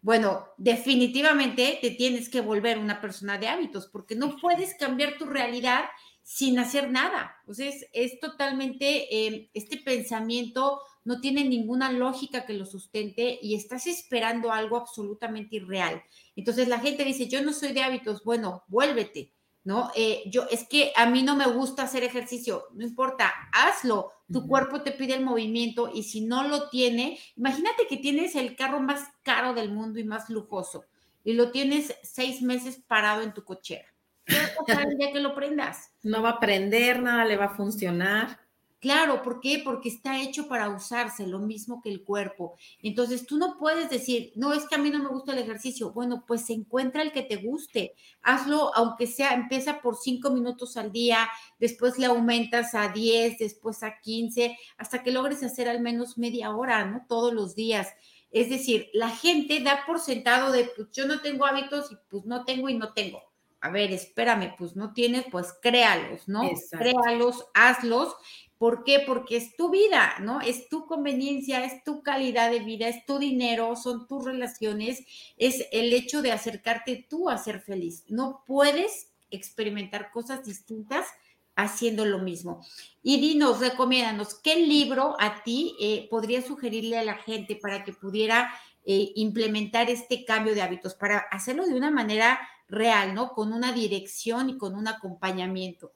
Bueno, 0.00 0.46
definitivamente 0.56 1.80
te 1.82 1.90
tienes 1.90 2.28
que 2.28 2.40
volver 2.40 2.78
una 2.78 3.00
persona 3.00 3.36
de 3.38 3.48
hábitos 3.48 3.88
porque 3.88 4.14
no 4.14 4.36
puedes 4.36 4.76
cambiar 4.76 5.18
tu 5.18 5.24
realidad 5.26 5.86
sin 6.22 6.60
hacer 6.60 6.90
nada. 6.90 7.38
Entonces, 7.40 7.86
es 7.92 8.20
totalmente, 8.20 9.26
eh, 9.26 9.50
este 9.52 9.78
pensamiento 9.78 10.80
no 11.04 11.20
tiene 11.20 11.42
ninguna 11.42 11.90
lógica 11.90 12.44
que 12.44 12.52
lo 12.52 12.66
sustente 12.66 13.38
y 13.40 13.54
estás 13.54 13.86
esperando 13.86 14.52
algo 14.52 14.76
absolutamente 14.76 15.56
irreal. 15.56 16.02
Entonces 16.38 16.68
la 16.68 16.78
gente 16.78 17.04
dice, 17.04 17.26
yo 17.26 17.42
no 17.42 17.52
soy 17.52 17.72
de 17.72 17.82
hábitos, 17.82 18.22
bueno, 18.22 18.62
vuélvete, 18.68 19.34
¿no? 19.64 19.90
Eh, 19.96 20.22
yo, 20.30 20.46
es 20.50 20.68
que 20.68 20.92
a 20.94 21.06
mí 21.06 21.24
no 21.24 21.34
me 21.34 21.48
gusta 21.48 21.82
hacer 21.82 22.04
ejercicio, 22.04 22.66
no 22.74 22.84
importa, 22.84 23.34
hazlo, 23.52 24.12
tu 24.32 24.46
cuerpo 24.46 24.82
te 24.82 24.92
pide 24.92 25.14
el 25.14 25.24
movimiento 25.24 25.90
y 25.92 26.04
si 26.04 26.20
no 26.20 26.46
lo 26.46 26.68
tiene, 26.68 27.18
imagínate 27.34 27.88
que 27.88 27.96
tienes 27.96 28.36
el 28.36 28.54
carro 28.54 28.78
más 28.78 29.08
caro 29.24 29.52
del 29.52 29.72
mundo 29.72 29.98
y 29.98 30.04
más 30.04 30.30
lujoso 30.30 30.84
y 31.24 31.32
lo 31.32 31.50
tienes 31.50 31.92
seis 32.04 32.40
meses 32.40 32.80
parado 32.86 33.22
en 33.22 33.34
tu 33.34 33.42
cochera. 33.42 33.92
¿Qué 34.24 34.36
va 34.36 34.44
a 34.44 34.64
pasar 34.64 34.88
el 34.92 34.96
día 34.96 35.12
que 35.12 35.20
lo 35.20 35.34
prendas? 35.34 35.92
No 36.04 36.22
va 36.22 36.30
a 36.30 36.40
prender, 36.40 37.02
nada 37.02 37.24
le 37.24 37.36
va 37.36 37.46
a 37.46 37.56
funcionar. 37.56 38.38
Claro, 38.80 39.22
¿por 39.22 39.40
qué? 39.40 39.60
Porque 39.64 39.88
está 39.88 40.20
hecho 40.20 40.46
para 40.46 40.68
usarse, 40.68 41.26
lo 41.26 41.40
mismo 41.40 41.82
que 41.82 41.90
el 41.90 42.04
cuerpo. 42.04 42.56
Entonces 42.80 43.26
tú 43.26 43.36
no 43.36 43.56
puedes 43.58 43.90
decir, 43.90 44.32
no, 44.36 44.52
es 44.52 44.68
que 44.68 44.76
a 44.76 44.78
mí 44.78 44.88
no 44.90 45.00
me 45.02 45.08
gusta 45.08 45.32
el 45.32 45.38
ejercicio. 45.38 45.90
Bueno, 45.92 46.24
pues 46.26 46.48
encuentra 46.50 47.02
el 47.02 47.10
que 47.10 47.22
te 47.22 47.36
guste. 47.36 47.94
Hazlo, 48.22 48.70
aunque 48.76 49.08
sea, 49.08 49.34
empieza 49.34 49.80
por 49.80 49.96
cinco 49.96 50.30
minutos 50.30 50.76
al 50.76 50.92
día, 50.92 51.28
después 51.58 51.98
le 51.98 52.06
aumentas 52.06 52.76
a 52.76 52.88
10, 52.88 53.38
después 53.38 53.82
a 53.82 53.98
15, 53.98 54.56
hasta 54.76 55.02
que 55.02 55.10
logres 55.10 55.42
hacer 55.42 55.68
al 55.68 55.80
menos 55.80 56.16
media 56.16 56.54
hora, 56.54 56.84
¿no? 56.84 57.04
Todos 57.08 57.34
los 57.34 57.56
días. 57.56 57.88
Es 58.30 58.48
decir, 58.48 58.90
la 58.92 59.10
gente 59.10 59.60
da 59.60 59.84
por 59.86 59.98
sentado 59.98 60.52
de, 60.52 60.70
pues 60.76 60.88
yo 60.92 61.06
no 61.06 61.20
tengo 61.20 61.46
hábitos 61.46 61.90
y 61.90 61.96
pues 62.08 62.26
no 62.26 62.44
tengo 62.44 62.68
y 62.68 62.74
no 62.74 62.92
tengo. 62.92 63.22
A 63.60 63.70
ver, 63.70 63.90
espérame, 63.90 64.54
pues 64.56 64.76
no 64.76 64.92
tienes, 64.92 65.24
pues 65.32 65.52
créalos, 65.60 66.28
¿no? 66.28 66.48
Créalos, 66.70 67.44
hazlos 67.54 68.14
¿Por 68.58 68.82
qué? 68.82 69.02
Porque 69.06 69.36
es 69.36 69.56
tu 69.56 69.70
vida, 69.70 70.16
¿no? 70.20 70.40
Es 70.40 70.68
tu 70.68 70.86
conveniencia, 70.86 71.64
es 71.64 71.84
tu 71.84 72.02
calidad 72.02 72.50
de 72.50 72.58
vida, 72.58 72.88
es 72.88 73.06
tu 73.06 73.18
dinero, 73.18 73.76
son 73.76 74.08
tus 74.08 74.24
relaciones, 74.24 75.04
es 75.36 75.66
el 75.70 75.92
hecho 75.92 76.22
de 76.22 76.32
acercarte 76.32 77.06
tú 77.08 77.30
a 77.30 77.38
ser 77.38 77.60
feliz. 77.60 78.04
No 78.08 78.42
puedes 78.46 79.12
experimentar 79.30 80.10
cosas 80.10 80.44
distintas 80.44 81.06
haciendo 81.54 82.04
lo 82.04 82.18
mismo. 82.18 82.64
Y 83.02 83.20
dinos, 83.20 83.60
recomiéndanos, 83.60 84.34
¿qué 84.34 84.56
libro 84.56 85.16
a 85.18 85.42
ti 85.42 85.76
eh, 85.80 86.06
podría 86.10 86.42
sugerirle 86.42 86.98
a 86.98 87.04
la 87.04 87.14
gente 87.14 87.56
para 87.56 87.84
que 87.84 87.92
pudiera 87.92 88.52
eh, 88.84 89.12
implementar 89.16 89.90
este 89.90 90.24
cambio 90.24 90.54
de 90.54 90.62
hábitos, 90.62 90.94
para 90.94 91.18
hacerlo 91.18 91.66
de 91.66 91.74
una 91.74 91.90
manera 91.90 92.40
real, 92.68 93.14
¿no? 93.14 93.32
Con 93.32 93.52
una 93.52 93.72
dirección 93.72 94.50
y 94.50 94.56
con 94.56 94.74
un 94.74 94.88
acompañamiento. 94.88 95.92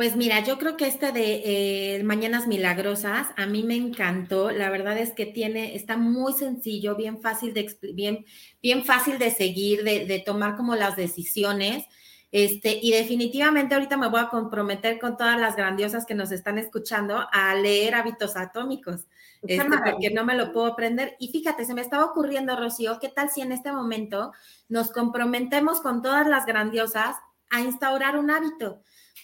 Pues 0.00 0.16
mira, 0.16 0.42
yo 0.42 0.56
creo 0.56 0.78
que 0.78 0.86
este 0.86 1.12
de 1.12 1.42
eh, 1.44 2.02
Mañanas 2.04 2.46
Milagrosas 2.46 3.28
a 3.36 3.44
mí 3.44 3.62
me 3.64 3.76
encantó. 3.76 4.50
La 4.50 4.70
verdad 4.70 4.96
es 4.96 5.12
que 5.12 5.26
tiene, 5.26 5.76
está 5.76 5.98
muy 5.98 6.32
sencillo, 6.32 6.96
bien 6.96 7.20
fácil 7.20 7.52
de 7.52 7.76
bien, 7.92 8.24
bien 8.62 8.86
fácil 8.86 9.18
de 9.18 9.30
seguir, 9.30 9.84
de, 9.84 10.06
de, 10.06 10.18
tomar 10.20 10.56
como 10.56 10.74
las 10.74 10.96
decisiones. 10.96 11.84
Este, 12.32 12.78
y 12.80 12.92
definitivamente 12.92 13.74
ahorita 13.74 13.98
me 13.98 14.08
voy 14.08 14.20
a 14.20 14.30
comprometer 14.30 14.98
con 14.98 15.18
todas 15.18 15.38
las 15.38 15.54
grandiosas 15.54 16.06
que 16.06 16.14
nos 16.14 16.32
están 16.32 16.56
escuchando 16.56 17.28
a 17.30 17.54
leer 17.56 17.94
hábitos 17.94 18.38
atómicos, 18.38 19.06
este, 19.42 19.68
porque 19.68 20.14
no 20.14 20.24
me 20.24 20.34
lo 20.34 20.54
puedo 20.54 20.64
aprender. 20.64 21.14
Y 21.18 21.28
fíjate, 21.28 21.66
se 21.66 21.74
me 21.74 21.82
estaba 21.82 22.06
ocurriendo, 22.06 22.56
Rocío, 22.56 22.98
¿qué 23.02 23.10
tal 23.10 23.28
si 23.28 23.42
en 23.42 23.52
este 23.52 23.70
momento 23.70 24.32
nos 24.66 24.92
comprometemos 24.92 25.82
con 25.82 26.00
todas 26.00 26.26
las 26.26 26.46
grandiosas 26.46 27.16
a 27.50 27.60
instaurar 27.60 28.16
un 28.16 28.30
hábito? 28.30 28.80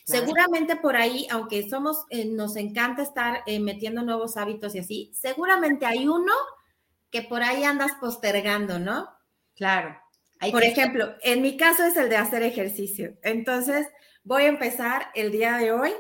Seguramente 0.07 0.77
por 0.77 0.95
ahí, 0.95 1.27
aunque 1.31 1.69
somos, 1.69 2.05
eh, 2.11 2.27
nos 2.27 2.55
encanta 2.55 3.03
estar 3.03 3.42
eh, 3.45 3.59
metiendo 3.59 4.03
nuevos 4.03 4.37
hábitos 4.37 4.77
y 4.77 4.79
así, 4.79 5.11
seguramente 5.12 5.85
hay 5.85 6.07
uno 6.07 6.33
que 7.11 7.23
por 7.23 7.42
ahí 7.42 7.64
andas 7.64 7.90
postergando, 8.01 8.79
¿no? 8.79 9.09
Claro. 9.57 10.01
por 10.53 10.62
ejemplo, 10.62 11.14
en 11.23 11.42
mi 11.42 11.57
caso 11.57 11.83
es 11.83 11.97
el 11.97 12.09
de 12.09 12.19
hacer 12.19 12.45
ejercicio. 12.45 13.16
Entonces, 13.23 13.88
voy 14.23 14.45
a 14.45 14.49
empezar 14.49 15.11
el 15.16 15.33
día 15.33 15.57
de 15.57 15.73
hoy 15.73 15.92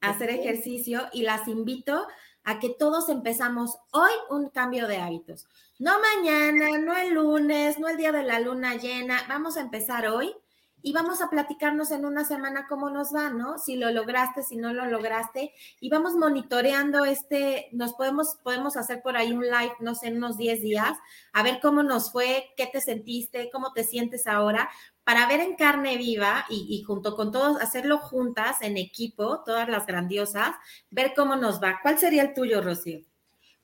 a 0.00 0.10
hacer 0.10 0.30
ejercicio 0.30 1.08
y 1.12 1.22
las 1.22 1.46
invito 1.46 2.06
a 2.44 2.58
que 2.58 2.70
todos 2.70 3.10
empezamos 3.10 3.76
hoy 3.92 4.12
un 4.30 4.48
cambio 4.48 4.88
de 4.88 4.96
hábitos. 4.96 5.46
No 5.78 5.92
mañana, 6.00 6.78
no 6.78 6.96
el 6.96 7.12
lunes, 7.12 7.78
no 7.78 7.88
el 7.88 7.98
día 7.98 8.12
de 8.12 8.22
la 8.22 8.40
luna 8.40 8.76
llena, 8.76 9.26
vamos 9.28 9.58
a 9.58 9.60
empezar 9.60 10.06
hoy 10.06 10.34
y 10.82 10.92
vamos 10.92 11.20
a 11.20 11.30
platicarnos 11.30 11.90
en 11.90 12.04
una 12.04 12.24
semana 12.24 12.66
cómo 12.68 12.90
nos 12.90 13.14
va, 13.14 13.30
¿no? 13.30 13.58
Si 13.58 13.76
lo 13.76 13.90
lograste, 13.90 14.42
si 14.42 14.56
no 14.56 14.72
lo 14.72 14.86
lograste, 14.86 15.52
y 15.80 15.88
vamos 15.88 16.14
monitoreando 16.14 17.04
este, 17.04 17.68
nos 17.72 17.94
podemos, 17.94 18.36
podemos 18.42 18.76
hacer 18.76 19.02
por 19.02 19.16
ahí 19.16 19.32
un 19.32 19.44
live, 19.44 19.74
no 19.80 19.94
sé, 19.94 20.08
en 20.08 20.16
unos 20.16 20.36
10 20.36 20.62
días, 20.62 20.98
a 21.32 21.42
ver 21.42 21.60
cómo 21.60 21.82
nos 21.82 22.12
fue, 22.12 22.52
qué 22.56 22.66
te 22.66 22.80
sentiste, 22.80 23.50
cómo 23.52 23.72
te 23.72 23.84
sientes 23.84 24.26
ahora, 24.26 24.68
para 25.04 25.26
ver 25.26 25.40
en 25.40 25.56
carne 25.56 25.96
viva 25.96 26.46
y, 26.48 26.66
y 26.68 26.82
junto 26.82 27.16
con 27.16 27.32
todos, 27.32 27.60
hacerlo 27.60 27.98
juntas, 27.98 28.62
en 28.62 28.76
equipo, 28.76 29.42
todas 29.44 29.68
las 29.68 29.86
grandiosas, 29.86 30.54
ver 30.90 31.12
cómo 31.16 31.36
nos 31.36 31.62
va. 31.62 31.80
¿Cuál 31.82 31.98
sería 31.98 32.22
el 32.22 32.34
tuyo, 32.34 32.62
Rocío? 32.62 33.11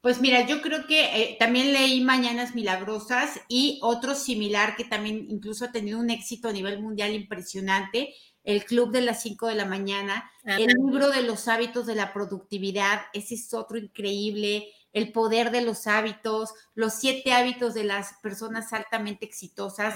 Pues 0.01 0.21
mira, 0.21 0.47
yo 0.47 0.63
creo 0.63 0.87
que 0.87 1.01
eh, 1.05 1.37
también 1.41 1.73
leí 1.73 2.01
Mañanas 2.01 2.55
Milagrosas 2.55 3.41
y 3.49 3.81
otro 3.83 4.15
similar 4.15 4.77
que 4.77 4.85
también 4.85 5.27
incluso 5.29 5.65
ha 5.65 5.73
tenido 5.73 5.99
un 5.99 6.11
éxito 6.11 6.49
a 6.49 6.53
nivel 6.53 6.81
mundial 6.81 7.15
impresionante, 7.15 8.15
el 8.45 8.65
Club 8.65 8.93
de 8.93 9.03
las 9.03 9.21
5 9.23 9.49
de 9.49 9.57
la 9.57 9.67
mañana, 9.67 10.31
el 10.45 10.69
libro 10.69 11.11
de 11.11 11.23
los 11.23 11.49
hábitos 11.49 11.85
de 11.85 11.97
la 11.97 12.15
productividad, 12.15 13.03
ese 13.13 13.35
es 13.35 13.53
otro 13.53 13.77
increíble, 13.77 14.73
el 14.93 15.13
poder 15.13 15.51
de 15.51 15.61
los 15.61 15.87
hábitos, 15.87 16.55
los 16.75 16.95
siete 16.95 17.33
hábitos 17.33 17.75
de 17.75 17.85
las 17.85 18.15
personas 18.23 18.73
altamente 18.73 19.27
exitosas. 19.27 19.95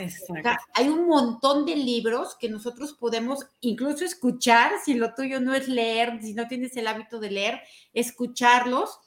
hay 0.74 0.88
un 0.88 1.06
montón 1.06 1.64
de 1.64 1.76
libros 1.76 2.36
que 2.38 2.48
nosotros 2.48 2.92
podemos 2.92 3.46
incluso 3.60 4.04
escuchar, 4.04 4.72
si 4.84 4.94
lo 4.94 5.14
tuyo 5.14 5.40
no 5.40 5.54
es 5.54 5.68
leer, 5.68 6.20
si 6.20 6.34
no 6.34 6.46
tienes 6.46 6.76
el 6.76 6.86
hábito 6.86 7.20
de 7.20 7.30
leer, 7.30 7.62
escucharlos 7.94 8.98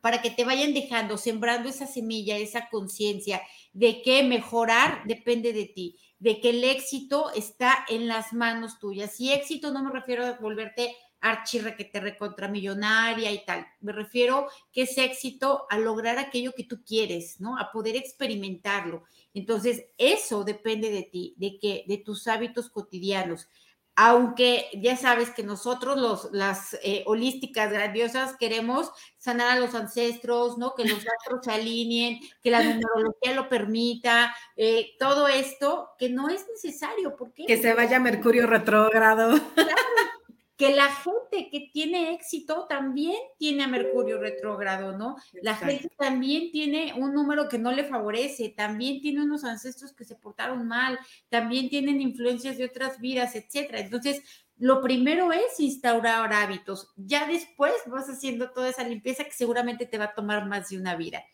para 0.00 0.22
que 0.22 0.30
te 0.30 0.44
vayan 0.44 0.74
dejando, 0.74 1.18
sembrando 1.18 1.68
esa 1.68 1.86
semilla, 1.86 2.36
esa 2.36 2.68
conciencia 2.70 3.42
de 3.72 4.02
que 4.02 4.22
mejorar 4.22 5.02
depende 5.06 5.52
de 5.52 5.66
ti, 5.66 5.98
de 6.18 6.40
que 6.40 6.50
el 6.50 6.64
éxito 6.64 7.30
está 7.34 7.84
en 7.88 8.08
las 8.08 8.32
manos 8.32 8.78
tuyas. 8.78 9.20
Y 9.20 9.32
éxito 9.32 9.72
no 9.72 9.82
me 9.84 9.90
refiero 9.90 10.24
a 10.24 10.38
volverte 10.38 10.96
archirre 11.22 11.76
que 11.76 11.84
te 11.84 12.00
recontra 12.00 12.48
millonaria 12.48 13.30
y 13.30 13.44
tal. 13.44 13.66
Me 13.80 13.92
refiero 13.92 14.48
que 14.72 14.82
es 14.82 14.98
éxito 14.98 15.66
a 15.70 15.78
lograr 15.78 16.18
aquello 16.18 16.52
que 16.52 16.64
tú 16.64 16.82
quieres, 16.84 17.40
¿no? 17.40 17.56
A 17.58 17.70
poder 17.70 17.96
experimentarlo. 17.96 19.04
Entonces, 19.32 19.84
eso 19.98 20.44
depende 20.44 20.90
de 20.90 21.04
ti, 21.04 21.34
de 21.36 21.58
que 21.58 21.84
de 21.86 21.98
tus 21.98 22.26
hábitos 22.26 22.68
cotidianos 22.68 23.46
aunque 23.94 24.68
ya 24.74 24.96
sabes 24.96 25.30
que 25.30 25.42
nosotros, 25.42 25.98
los, 25.98 26.28
las 26.32 26.78
eh, 26.82 27.02
holísticas 27.06 27.70
grandiosas, 27.70 28.36
queremos 28.38 28.90
sanar 29.18 29.48
a 29.48 29.60
los 29.60 29.74
ancestros, 29.74 30.56
¿no? 30.56 30.74
Que 30.74 30.84
los 30.84 30.98
astros 31.18 31.44
se 31.44 31.52
alineen, 31.52 32.20
que 32.42 32.50
la 32.50 32.62
numerología 32.62 33.34
lo 33.34 33.48
permita, 33.48 34.34
eh, 34.56 34.92
todo 34.98 35.28
esto 35.28 35.90
que 35.98 36.08
no 36.08 36.28
es 36.28 36.46
necesario. 36.48 37.16
¿Por 37.16 37.32
qué? 37.32 37.44
Que 37.46 37.58
se 37.58 37.74
vaya 37.74 38.00
Mercurio 38.00 38.46
retrógrado. 38.46 39.38
Que 40.62 40.76
la 40.76 40.94
gente 40.94 41.50
que 41.50 41.70
tiene 41.72 42.14
éxito 42.14 42.66
también 42.68 43.16
tiene 43.36 43.64
a 43.64 43.66
Mercurio 43.66 44.20
retrógrado, 44.20 44.96
¿no? 44.96 45.16
La 45.42 45.56
gente 45.56 45.90
también 45.98 46.52
tiene 46.52 46.94
un 46.96 47.12
número 47.12 47.48
que 47.48 47.58
no 47.58 47.72
le 47.72 47.82
favorece, 47.82 48.54
también 48.56 49.00
tiene 49.00 49.22
unos 49.22 49.42
ancestros 49.42 49.92
que 49.92 50.04
se 50.04 50.14
portaron 50.14 50.68
mal, 50.68 51.00
también 51.28 51.68
tienen 51.68 52.00
influencias 52.00 52.58
de 52.58 52.66
otras 52.66 53.00
vidas, 53.00 53.34
etcétera. 53.34 53.80
Entonces, 53.80 54.22
lo 54.56 54.80
primero 54.80 55.32
es 55.32 55.58
instaurar 55.58 56.32
hábitos. 56.32 56.92
Ya 56.94 57.26
después 57.26 57.74
vas 57.88 58.08
haciendo 58.08 58.52
toda 58.52 58.68
esa 58.68 58.86
limpieza 58.86 59.24
que 59.24 59.32
seguramente 59.32 59.86
te 59.86 59.98
va 59.98 60.04
a 60.04 60.14
tomar 60.14 60.46
más 60.46 60.68
de 60.68 60.78
una 60.78 60.94
vida. 60.94 61.24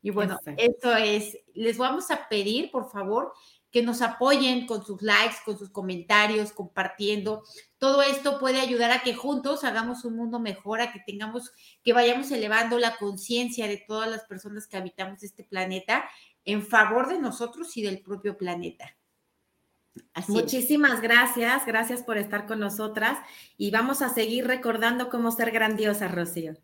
Y 0.00 0.08
bueno, 0.08 0.38
esto 0.56 0.96
es, 0.96 1.36
les 1.52 1.76
vamos 1.76 2.10
a 2.10 2.26
pedir, 2.30 2.70
por 2.70 2.90
favor, 2.90 3.34
que 3.70 3.82
nos 3.82 4.00
apoyen 4.02 4.66
con 4.66 4.84
sus 4.84 5.02
likes, 5.02 5.36
con 5.44 5.58
sus 5.58 5.70
comentarios, 5.70 6.52
compartiendo. 6.52 7.42
Todo 7.78 8.02
esto 8.02 8.38
puede 8.38 8.60
ayudar 8.60 8.90
a 8.90 9.02
que 9.02 9.14
juntos 9.14 9.64
hagamos 9.64 10.04
un 10.04 10.16
mundo 10.16 10.40
mejor, 10.40 10.80
a 10.80 10.92
que 10.92 11.00
tengamos, 11.00 11.52
que 11.82 11.92
vayamos 11.92 12.30
elevando 12.30 12.78
la 12.78 12.96
conciencia 12.96 13.68
de 13.68 13.76
todas 13.76 14.10
las 14.10 14.24
personas 14.24 14.66
que 14.66 14.76
habitamos 14.76 15.22
este 15.22 15.44
planeta 15.44 16.08
en 16.44 16.66
favor 16.66 17.08
de 17.08 17.18
nosotros 17.18 17.76
y 17.76 17.82
del 17.82 18.00
propio 18.00 18.38
planeta. 18.38 18.96
Muchísimas 20.28 21.00
gracias, 21.00 21.66
gracias 21.66 22.02
por 22.02 22.18
estar 22.18 22.46
con 22.46 22.60
nosotras 22.60 23.18
y 23.56 23.70
vamos 23.70 24.00
a 24.00 24.08
seguir 24.08 24.46
recordando 24.46 25.08
cómo 25.08 25.30
ser 25.30 25.50
grandiosa, 25.50 26.08
Rocío. 26.08 26.54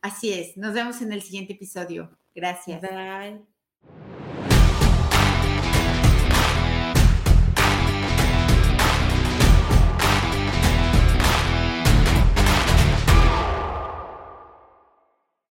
Así 0.00 0.32
es, 0.32 0.56
nos 0.56 0.74
vemos 0.74 1.00
en 1.00 1.12
el 1.12 1.22
siguiente 1.22 1.54
episodio. 1.54 2.16
Gracias. 2.34 2.80
Bye. 2.82 4.21